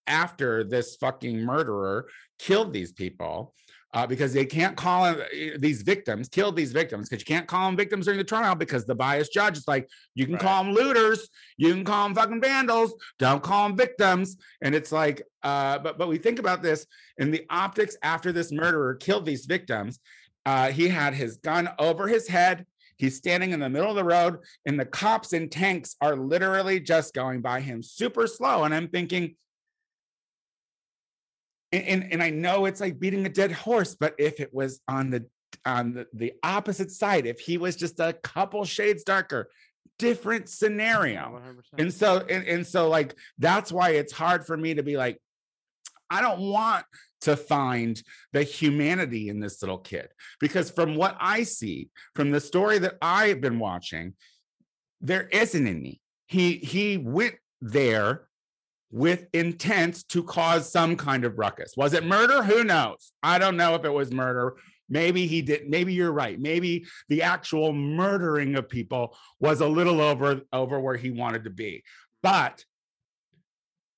after 0.08 0.64
this 0.64 0.96
fucking 0.98 1.40
murderer 1.40 2.08
killed 2.40 2.74
these 2.74 2.92
people 2.92 3.54
uh, 3.94 4.08
because 4.08 4.34
they 4.34 4.46
can't 4.46 4.76
call 4.76 5.04
them 5.04 5.22
these 5.60 5.82
victims 5.84 6.28
killed 6.28 6.56
these 6.56 6.72
victims 6.72 7.08
because 7.10 7.22
you 7.22 7.26
can't 7.26 7.48
call 7.48 7.68
them 7.68 7.78
victims 7.78 8.06
during 8.06 8.18
the 8.18 8.24
trial 8.24 8.56
because 8.56 8.86
the 8.86 8.96
biased 8.96 9.32
judge 9.32 9.58
is 9.58 9.68
like 9.68 9.88
you 10.16 10.26
can 10.26 10.34
Right. 10.36 10.42
call 10.42 10.64
them 10.64 10.74
looters 10.74 11.30
you 11.58 11.74
can 11.74 11.84
call 11.84 12.06
them 12.08 12.16
fucking 12.16 12.42
vandals 12.42 12.94
don't 13.20 13.44
call 13.44 13.68
them 13.68 13.78
victims 13.78 14.38
and 14.62 14.74
it's 14.74 14.92
like 14.92 15.22
uh 15.44 15.78
but 15.80 15.98
but 15.98 16.08
we 16.08 16.18
think 16.18 16.40
about 16.40 16.62
this 16.64 16.88
in 17.18 17.32
the 17.32 17.46
optics 17.50 17.96
after 18.02 18.32
this 18.32 18.52
murderer 18.52 18.96
killed 18.96 19.26
these 19.26 19.46
victims 19.46 20.00
uh 20.46 20.72
he 20.72 20.88
had 20.88 21.14
his 21.14 21.38
gun 21.38 21.70
over 21.78 22.08
his 22.08 22.28
head 22.28 22.66
he's 22.98 23.16
standing 23.18 23.52
in 23.52 23.60
the 23.60 23.70
middle 23.70 23.90
of 23.90 23.96
the 23.96 24.04
road 24.04 24.40
and 24.66 24.80
the 24.80 24.86
cops 24.86 25.34
and 25.34 25.52
tanks 25.52 25.96
are 26.02 26.16
literally 26.16 26.80
just 26.80 27.14
going 27.14 27.42
by 27.42 27.60
him 27.60 27.84
super 27.84 28.26
slow 28.26 28.64
and 28.64 28.74
i'm 28.74 28.88
thinking 28.88 29.36
and, 31.74 31.84
and, 31.86 32.14
and 32.14 32.24
i 32.24 32.30
know 32.30 32.66
it's 32.66 32.80
like 32.80 33.00
beating 33.00 33.26
a 33.26 33.30
dead 33.30 33.52
horse 33.52 33.96
but 33.96 34.14
if 34.18 34.40
it 34.40 34.54
was 34.54 34.80
on 34.88 35.10
the 35.10 35.26
on 35.66 35.94
the, 35.94 36.08
the 36.14 36.34
opposite 36.44 36.92
side 36.92 37.26
if 37.26 37.40
he 37.40 37.58
was 37.58 37.76
just 37.76 38.00
a 38.00 38.14
couple 38.14 38.64
shades 38.64 39.04
darker 39.04 39.50
different 40.00 40.50
scenario. 40.50 41.40
100%. 41.46 41.82
and 41.82 41.94
so 41.94 42.26
and, 42.30 42.48
and 42.48 42.66
so 42.66 42.90
like 42.90 43.16
that's 43.38 43.72
why 43.72 43.92
it's 43.92 44.12
hard 44.12 44.46
for 44.46 44.58
me 44.58 44.74
to 44.74 44.84
be 44.84 44.98
like 44.98 45.20
i 46.10 46.22
don't 46.22 46.40
want 46.40 46.86
to 47.22 47.38
find 47.38 48.02
the 48.34 48.44
humanity 48.44 49.30
in 49.30 49.40
this 49.40 49.62
little 49.62 49.78
kid. 49.78 50.10
Because 50.40 50.70
from 50.70 50.96
what 50.96 51.16
i 51.20 51.44
see 51.44 51.90
from 52.16 52.32
the 52.32 52.42
story 52.42 52.80
that 52.80 52.98
i've 53.02 53.40
been 53.40 53.60
watching 53.60 54.14
there 55.04 55.28
isn't 55.28 55.68
any. 55.68 56.02
He 56.28 56.54
he 56.56 56.98
went 56.98 57.36
there 57.62 58.28
with 58.94 59.26
intent 59.34 60.08
to 60.08 60.22
cause 60.24 60.72
some 60.72 60.96
kind 60.96 61.26
of 61.26 61.40
ruckus. 61.40 61.74
Was 61.76 61.94
it 61.94 62.06
murder? 62.06 62.44
Who 62.44 62.64
knows? 62.64 63.12
I 63.24 63.40
don't 63.40 63.58
know 63.58 63.74
if 63.74 63.84
it 63.86 63.90
was 63.90 64.12
murder. 64.12 64.56
Maybe 64.88 65.26
he 65.26 65.42
did 65.42 65.68
maybe 65.68 65.96
you're 65.96 66.12
right. 66.12 66.40
Maybe 66.40 66.86
the 67.10 67.24
actual 67.24 67.74
murdering 67.74 68.56
of 68.56 68.70
people 68.70 69.18
was 69.40 69.62
a 69.62 69.68
little 69.68 70.00
over 70.00 70.42
over 70.54 70.80
where 70.80 70.96
he 70.96 71.10
wanted 71.10 71.46
to 71.46 71.50
be. 71.50 71.84
But 72.22 72.64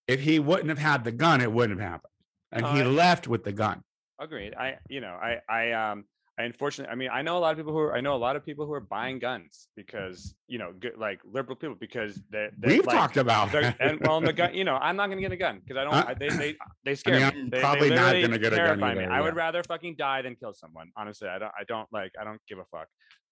if 0.07 0.21
he 0.21 0.39
wouldn't 0.39 0.69
have 0.69 0.77
had 0.77 1.03
the 1.03 1.11
gun 1.11 1.41
it 1.41 1.51
wouldn't 1.51 1.81
have 1.81 1.89
happened. 1.89 2.13
And 2.53 2.65
he 2.67 2.81
Uh, 2.81 2.87
left 2.89 3.27
with 3.27 3.43
the 3.43 3.51
gun. 3.51 3.83
Agreed. 4.17 4.53
I, 4.55 4.77
you 4.87 5.01
know, 5.01 5.19
I, 5.21 5.41
I, 5.49 5.71
um, 5.73 6.05
unfortunately, 6.37 6.91
I 6.91 6.95
mean, 6.95 7.09
I 7.11 7.21
know 7.21 7.37
a 7.37 7.39
lot 7.39 7.51
of 7.51 7.57
people 7.57 7.71
who 7.73 7.79
are, 7.79 7.95
I 7.95 8.01
know 8.01 8.15
a 8.15 8.17
lot 8.17 8.35
of 8.35 8.45
people 8.45 8.65
who 8.65 8.73
are 8.73 8.79
buying 8.81 9.19
guns 9.19 9.67
because, 9.75 10.35
you 10.47 10.57
know, 10.57 10.73
good, 10.77 10.93
like 10.97 11.19
liberal 11.23 11.55
people 11.55 11.75
because 11.79 12.21
they, 12.29 12.49
they 12.57 12.67
we've 12.75 12.85
like, 12.85 12.95
talked 12.97 13.17
about 13.17 13.53
and 13.79 13.99
well, 14.01 14.19
the 14.21 14.33
gun, 14.33 14.53
you 14.53 14.63
know, 14.63 14.75
I'm 14.75 14.95
not 14.95 15.07
gonna 15.09 15.21
get 15.21 15.31
a 15.31 15.37
gun 15.37 15.59
because 15.59 15.77
I 15.77 15.83
don't. 15.85 15.93
Uh, 15.93 16.05
I, 16.09 16.13
they 16.13 16.29
they 16.29 16.55
they 16.85 16.95
scare 16.95 17.13
mean, 17.15 17.21
me. 17.21 17.27
I'm 17.27 17.49
They- 17.49 17.57
they 17.57 17.61
probably 17.61 17.89
not 17.91 18.13
gonna 18.21 18.37
get 18.37 18.53
a 18.53 18.57
gun 18.57 18.83
either, 18.83 19.11
I 19.11 19.21
would 19.21 19.35
rather 19.35 19.63
fucking 19.63 19.95
die 19.97 20.21
than 20.23 20.35
kill 20.35 20.53
someone. 20.53 20.91
Honestly, 20.97 21.27
I 21.29 21.39
don't. 21.39 21.51
I 21.59 21.63
don't 21.65 21.87
like. 21.91 22.11
I 22.19 22.23
don't 22.23 22.41
give 22.49 22.59
a 22.59 22.65
fuck. 22.65 22.87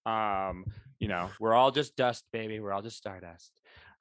Um, 0.06 0.64
you 0.98 1.08
know, 1.08 1.30
we're 1.40 1.54
all 1.54 1.70
just 1.70 1.96
dust, 1.96 2.24
baby. 2.32 2.60
We're 2.60 2.72
all 2.72 2.82
just 2.82 2.96
stardust. 2.96 3.52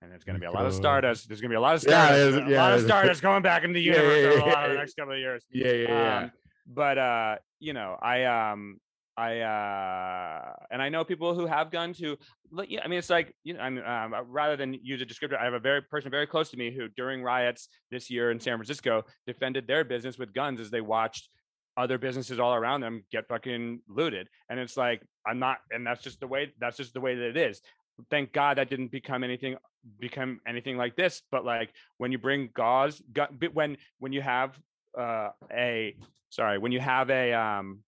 And 0.01 0.11
there's 0.11 0.23
gonna 0.25 0.39
be 0.39 0.45
a 0.45 0.51
lot 0.51 0.65
of 0.65 0.73
stardust. 0.73 1.27
There's 1.29 1.39
gonna 1.39 1.49
be 1.51 1.55
a 1.55 1.61
lot 1.61 1.75
of 1.75 1.83
Yeah, 1.83 2.05
stardust. 2.07 2.31
there's- 2.35 2.47
a 2.47 2.51
yeah, 2.51 2.61
lot 2.63 2.73
of 2.73 2.81
stardust 2.85 3.21
going 3.21 3.41
back 3.41 3.63
into 3.63 3.73
the 3.75 3.81
Yeah, 3.81 3.93
yeah, 3.93 4.01
universe 4.01 4.33
over 4.41 4.49
a 4.49 4.53
lot 4.53 4.65
of 4.65 4.71
the 4.71 4.77
next 4.77 4.95
couple 4.95 5.13
of 5.13 5.19
years. 5.19 5.45
yeah 5.51 5.71
yeah 5.71 5.87
yeah 5.87 6.17
Um, 6.19 6.31
but 6.67 6.97
uh, 6.97 7.35
you 7.59 7.73
know, 7.73 7.97
I 8.01 8.23
um 8.25 8.79
I 9.15 9.39
uh 9.41 10.53
and 10.71 10.81
I 10.81 10.89
know 10.89 11.03
people 11.03 11.35
who 11.35 11.45
have 11.45 11.69
guns 11.71 11.99
who 11.99 12.17
like, 12.51 12.69
yeah, 12.69 12.81
I 12.83 12.87
mean 12.87 12.99
it's 12.99 13.09
like 13.09 13.35
you 13.43 13.53
know 13.53 13.59
I'm 13.59 13.77
um, 13.77 14.13
uh, 14.13 14.23
rather 14.23 14.55
than 14.55 14.73
use 14.73 15.01
a 15.01 15.05
descriptor 15.05 15.39
I 15.39 15.45
have 15.45 15.53
a 15.53 15.59
very 15.59 15.81
person 15.81 16.09
very 16.09 16.25
close 16.25 16.49
to 16.51 16.57
me 16.57 16.73
who 16.75 16.87
during 16.89 17.21
riots 17.21 17.67
this 17.91 18.09
year 18.09 18.31
in 18.31 18.39
San 18.39 18.57
Francisco 18.57 19.03
defended 19.27 19.67
their 19.67 19.83
business 19.83 20.17
with 20.17 20.33
guns 20.33 20.59
as 20.59 20.71
they 20.71 20.81
watched 20.81 21.29
other 21.77 21.97
businesses 21.97 22.39
all 22.39 22.53
around 22.53 22.81
them 22.81 23.03
get 23.11 23.27
fucking 23.27 23.81
looted. 23.87 24.29
And 24.49 24.59
it's 24.59 24.77
like 24.77 25.01
I'm 25.25 25.39
not 25.39 25.57
and 25.71 25.85
that's 25.85 26.01
just 26.01 26.19
the 26.19 26.27
way 26.27 26.51
that's 26.59 26.77
just 26.77 26.93
the 26.93 27.01
way 27.01 27.15
that 27.15 27.29
it 27.29 27.37
is. 27.37 27.61
Thank 28.09 28.33
god 28.33 28.57
that 28.57 28.69
didn't 28.69 28.91
become 28.91 29.23
anything 29.23 29.57
become 29.99 30.39
anything 30.47 30.77
like 30.77 30.95
this 30.95 31.21
but 31.29 31.45
like 31.45 31.71
when 31.97 32.11
you 32.11 32.17
bring 32.17 32.49
gauze 32.55 33.01
gu- 33.11 33.27
but 33.39 33.53
when 33.53 33.77
when 33.99 34.13
you 34.13 34.21
have 34.21 34.57
uh 34.97 35.29
a 35.51 35.95
sorry 36.29 36.57
when 36.57 36.71
you 36.71 36.79
have 36.79 37.09
a 37.09 37.33
um 37.33 37.79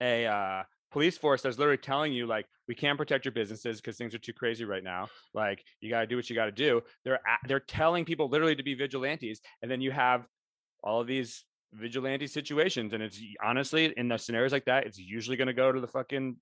a 0.00 0.26
uh 0.26 0.62
police 0.90 1.16
force 1.16 1.42
that's 1.42 1.58
literally 1.58 1.78
telling 1.78 2.12
you 2.12 2.26
like 2.26 2.46
we 2.66 2.74
can't 2.74 2.98
protect 2.98 3.24
your 3.24 3.32
businesses 3.32 3.80
because 3.80 3.96
things 3.96 4.14
are 4.14 4.18
too 4.18 4.32
crazy 4.32 4.64
right 4.64 4.82
now 4.82 5.06
like 5.34 5.62
you 5.80 5.88
got 5.88 6.00
to 6.00 6.06
do 6.06 6.16
what 6.16 6.28
you 6.28 6.34
got 6.34 6.46
to 6.46 6.52
do 6.52 6.80
they're 7.04 7.20
they're 7.46 7.60
telling 7.60 8.04
people 8.04 8.28
literally 8.28 8.56
to 8.56 8.64
be 8.64 8.74
vigilantes 8.74 9.40
and 9.62 9.70
then 9.70 9.80
you 9.80 9.92
have 9.92 10.26
all 10.82 11.00
of 11.00 11.06
these 11.06 11.44
vigilante 11.74 12.26
situations 12.26 12.92
and 12.92 13.02
it's 13.02 13.20
honestly 13.44 13.94
in 13.96 14.08
the 14.08 14.16
scenarios 14.16 14.50
like 14.50 14.64
that 14.64 14.84
it's 14.84 14.98
usually 14.98 15.36
going 15.36 15.46
to 15.46 15.54
go 15.54 15.70
to 15.70 15.80
the 15.80 15.86
fucking 15.86 16.34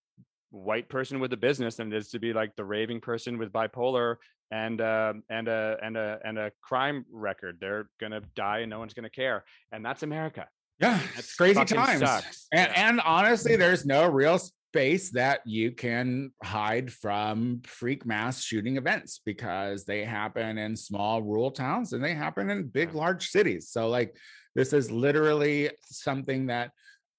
white 0.50 0.88
person 0.88 1.20
with 1.20 1.30
a 1.34 1.36
business 1.36 1.78
and 1.78 1.92
it 1.92 1.96
is 1.96 2.08
to 2.08 2.18
be 2.18 2.32
like 2.32 2.56
the 2.56 2.64
raving 2.64 3.00
person 3.00 3.36
with 3.36 3.52
bipolar 3.52 4.16
and 4.50 4.80
uh, 4.80 5.12
and 5.28 5.48
a 5.48 5.76
and 5.82 5.96
a 5.96 6.18
and 6.24 6.38
a 6.38 6.50
crime 6.62 7.04
record. 7.12 7.58
They're 7.60 7.88
gonna 8.00 8.22
die 8.34 8.60
and 8.60 8.70
no 8.70 8.78
one's 8.78 8.94
gonna 8.94 9.10
care, 9.10 9.44
and 9.72 9.84
that's 9.84 10.02
America. 10.02 10.46
Yeah, 10.80 11.00
it's 11.16 11.34
crazy 11.34 11.64
times. 11.64 12.00
sucks. 12.00 12.46
And, 12.52 12.70
Yeah. 12.70 12.88
and 12.88 13.00
honestly, 13.00 13.56
there's 13.56 13.84
no 13.84 14.06
real 14.08 14.38
space 14.38 15.10
that 15.10 15.40
you 15.44 15.72
can 15.72 16.32
hide 16.44 16.92
from 16.92 17.62
freak 17.66 18.06
mass 18.06 18.42
shooting 18.42 18.76
events 18.76 19.20
because 19.24 19.84
they 19.84 20.04
happen 20.04 20.58
in 20.58 20.76
small 20.76 21.22
rural 21.22 21.50
towns 21.50 21.92
and 21.92 22.04
they 22.04 22.14
happen 22.14 22.50
in 22.50 22.68
big, 22.68 22.94
large 22.94 23.28
cities. 23.28 23.70
So, 23.70 23.88
like, 23.88 24.16
this 24.54 24.72
is 24.72 24.90
literally 24.90 25.70
something 25.90 26.46
that 26.46 26.70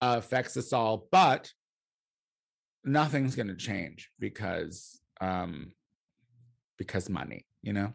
uh, 0.01 0.15
affects 0.17 0.55
us 0.57 0.71
all, 0.71 1.07
but 1.11 1.51
nothing's 2.85 3.35
going 3.35 3.47
to 3.47 3.55
change 3.55 4.09
because 4.19 5.01
um 5.19 5.73
because 6.77 7.09
money 7.09 7.45
you 7.61 7.73
know 7.73 7.91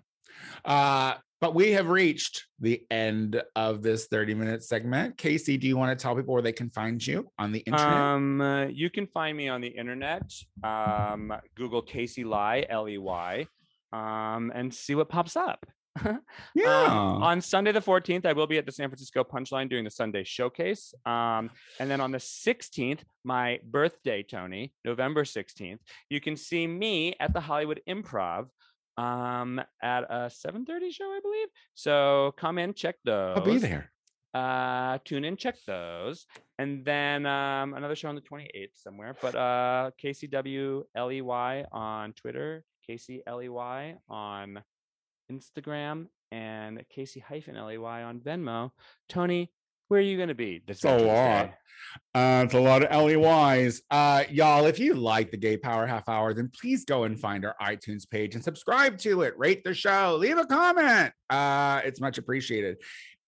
uh 0.67 1.15
but 1.45 1.55
we 1.55 1.73
have 1.73 1.91
reached 1.91 2.47
the 2.59 2.81
end 2.91 3.43
of 3.55 3.83
this 3.83 4.07
30 4.07 4.33
minute 4.33 4.65
segment 4.65 5.19
casey 5.19 5.59
do 5.59 5.67
you 5.67 5.77
want 5.77 5.97
to 5.97 6.03
tell 6.03 6.17
people 6.17 6.33
where 6.33 6.43
they 6.43 6.53
can 6.53 6.71
find 6.71 7.07
you 7.07 7.29
on 7.39 7.53
the 7.53 7.59
internet 7.59 7.97
Um, 7.99 8.41
uh, 8.41 8.65
you 8.69 8.89
can 8.89 9.07
find 9.09 9.37
me 9.37 9.49
on 9.51 9.61
the 9.61 9.69
internet. 9.69 10.33
Um, 10.63 11.31
Google 11.55 11.83
Casey 11.83 12.25
Ley 12.25 12.65
L 12.71 12.89
E 12.89 12.97
Y, 12.97 13.47
um, 13.93 14.53
and 14.55 14.73
see 14.73 14.95
what 14.95 15.11
pops 15.11 15.37
up. 15.37 15.67
yeah 16.55 16.87
Um, 16.87 17.23
on 17.23 17.41
Sunday 17.43 17.73
the 17.73 17.81
14th, 17.81 18.25
I 18.25 18.33
will 18.33 18.47
be 18.47 18.57
at 18.57 18.65
the 18.65 18.73
San 18.73 18.89
Francisco 18.89 19.23
Punchline 19.23 19.69
doing 19.69 19.85
the 19.85 19.91
Sunday 19.91 20.25
showcase. 20.25 20.95
Um, 21.05 21.51
and 21.79 21.91
then 21.91 22.01
on 22.01 22.11
the 22.11 22.19
16th, 22.19 23.01
my 23.23 23.61
birthday, 23.65 24.23
Tony, 24.23 24.73
November 24.85 25.25
16th, 25.25 25.79
you 26.09 26.21
can 26.23 26.37
see 26.37 26.67
me 26.67 27.15
at 27.21 27.35
the 27.35 27.41
Hollywood 27.41 27.83
Improv 27.87 28.47
um, 28.97 29.61
at 29.83 30.05
a 30.05 30.31
7:30 30.31 30.93
show, 30.93 31.05
I 31.07 31.21
believe. 31.23 31.49
So 31.75 32.33
come 32.37 32.59
in, 32.59 32.75
check 32.75 32.97
those. 33.05 33.37
i'll 33.37 33.45
be 33.45 33.59
there 33.59 33.91
Uh, 34.35 34.99
tune 35.05 35.25
in, 35.25 35.37
check 35.37 35.55
those, 35.65 36.27
and 36.59 36.85
then 36.85 37.25
um, 37.25 37.73
another 37.75 37.95
show 37.95 38.09
on 38.09 38.17
the 38.17 38.21
28th 38.21 38.75
somewhere. 38.75 39.15
But 39.23 39.35
uh, 39.37 39.91
KCW 40.03 40.83
Ley 40.97 41.19
E 41.19 41.65
on 41.71 42.13
Twitter, 42.15 42.65
Casey 42.85 43.23
Ley 43.29 43.95
on 44.09 44.61
Instagram, 45.31 46.07
and 46.33 46.83
Casey 46.91 47.21
hyphen 47.21 47.55
Ley 47.65 47.77
on 47.79 48.19
Venmo. 48.19 48.73
Tony, 49.09 49.53
where 49.89 50.01
are 50.01 50.03
you 50.03 50.17
going 50.17 50.29
to 50.29 50.35
be 50.35 50.63
this 50.67 50.79
It's 50.79 50.85
a 50.85 50.97
lot. 50.97 51.55
Uh, 52.15 52.43
it's 52.45 52.55
a 52.55 52.61
lot 52.61 52.83
of 52.83 52.91
LEYs. 52.91 53.81
Uh, 53.91 54.25
y'all, 54.31 54.67
if 54.67 54.79
you 54.79 54.95
like 54.95 55.31
the 55.31 55.37
Gay 55.37 55.57
Power 55.57 55.87
Half 55.87 56.09
Hour, 56.09 56.35
then 56.35 56.51
please 56.61 56.85
go 56.85 57.05
and 57.05 57.19
find 57.19 57.45
our 57.45 57.55
iTunes 57.61 58.09
page 58.09 58.35
and 58.35 58.43
subscribe 58.43 58.99
to 58.99 59.23
it. 59.23 59.39
Rate 59.39 59.63
the 59.65 59.75
show, 59.75 60.17
leave 60.19 60.39
a 60.39 60.47
comment. 60.47 61.13
Uh, 61.31 61.81
it's 61.85 62.01
much 62.01 62.19
appreciated. 62.19 62.79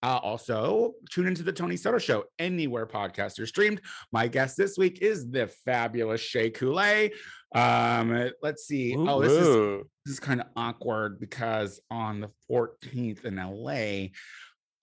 Uh, 0.03 0.21
also, 0.23 0.93
tune 1.11 1.27
into 1.27 1.43
the 1.43 1.53
Tony 1.53 1.77
Soto 1.77 1.99
Show 1.99 2.25
anywhere 2.39 2.87
podcasts 2.87 3.41
are 3.41 3.47
streamed. 3.47 3.81
My 4.13 4.29
guest 4.29 4.57
this 4.57 4.77
week 4.77 5.01
is 5.01 5.31
the 5.31 5.49
fabulous 5.65 6.21
Shea 6.21 6.51
Couleé. 6.51 7.13
Um, 7.55 8.31
let's 8.43 8.67
see. 8.67 8.95
Oh, 8.97 9.21
this 9.21 9.33
is 9.33 9.85
this 10.05 10.13
is 10.15 10.21
kind 10.21 10.41
of 10.41 10.47
awkward 10.55 11.19
because 11.19 11.81
on 11.91 12.21
the 12.21 12.29
14th 12.51 13.25
in 13.25 13.37
LA, 13.37 14.09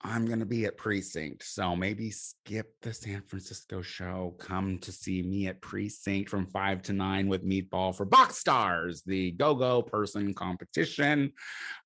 I'm 0.06 0.26
going 0.26 0.40
to 0.40 0.46
be 0.46 0.66
at 0.66 0.78
Precinct. 0.78 1.44
So 1.44 1.76
maybe 1.76 2.12
skip 2.12 2.74
the 2.82 2.94
San 2.94 3.22
Francisco 3.22 3.82
show. 3.82 4.36
Come 4.38 4.78
to 4.80 4.92
see 4.92 5.22
me 5.22 5.48
at 5.48 5.62
Precinct 5.62 6.30
from 6.30 6.46
five 6.48 6.82
to 6.84 6.94
nine 6.94 7.30
with 7.30 7.48
Meatball 7.48 7.96
for 7.96 8.04
Box 8.06 8.38
Stars, 8.38 9.02
the 9.06 9.32
go 9.32 9.56
go 9.56 9.82
person 9.82 10.34
competition. 10.34 11.32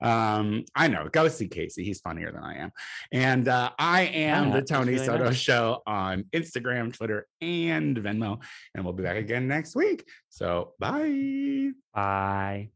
Um, 0.02 0.66
I 0.76 0.88
know, 0.88 1.08
go 1.12 1.28
see 1.28 1.48
Casey. 1.48 1.84
He's 1.84 2.02
funnier 2.02 2.32
than 2.32 2.44
I 2.44 2.58
am. 2.58 2.72
And 3.12 3.48
uh, 3.48 3.72
I 3.78 4.02
am 4.04 4.50
Yeah, 4.50 4.54
the 4.56 4.62
Tony 4.64 4.94
really 4.94 5.06
Soto 5.06 5.26
nice. 5.26 5.36
Show 5.36 5.84
on 5.86 6.24
Instagram, 6.34 6.94
Twitter, 6.94 7.28
and 7.42 7.98
Venmo. 7.98 8.42
And 8.74 8.84
we'll 8.84 8.94
be 8.94 9.04
back 9.04 9.18
again 9.18 9.48
next 9.48 9.76
week. 9.76 10.04
So 10.30 10.74
bye. 10.80 11.70
Bye. 11.94 12.70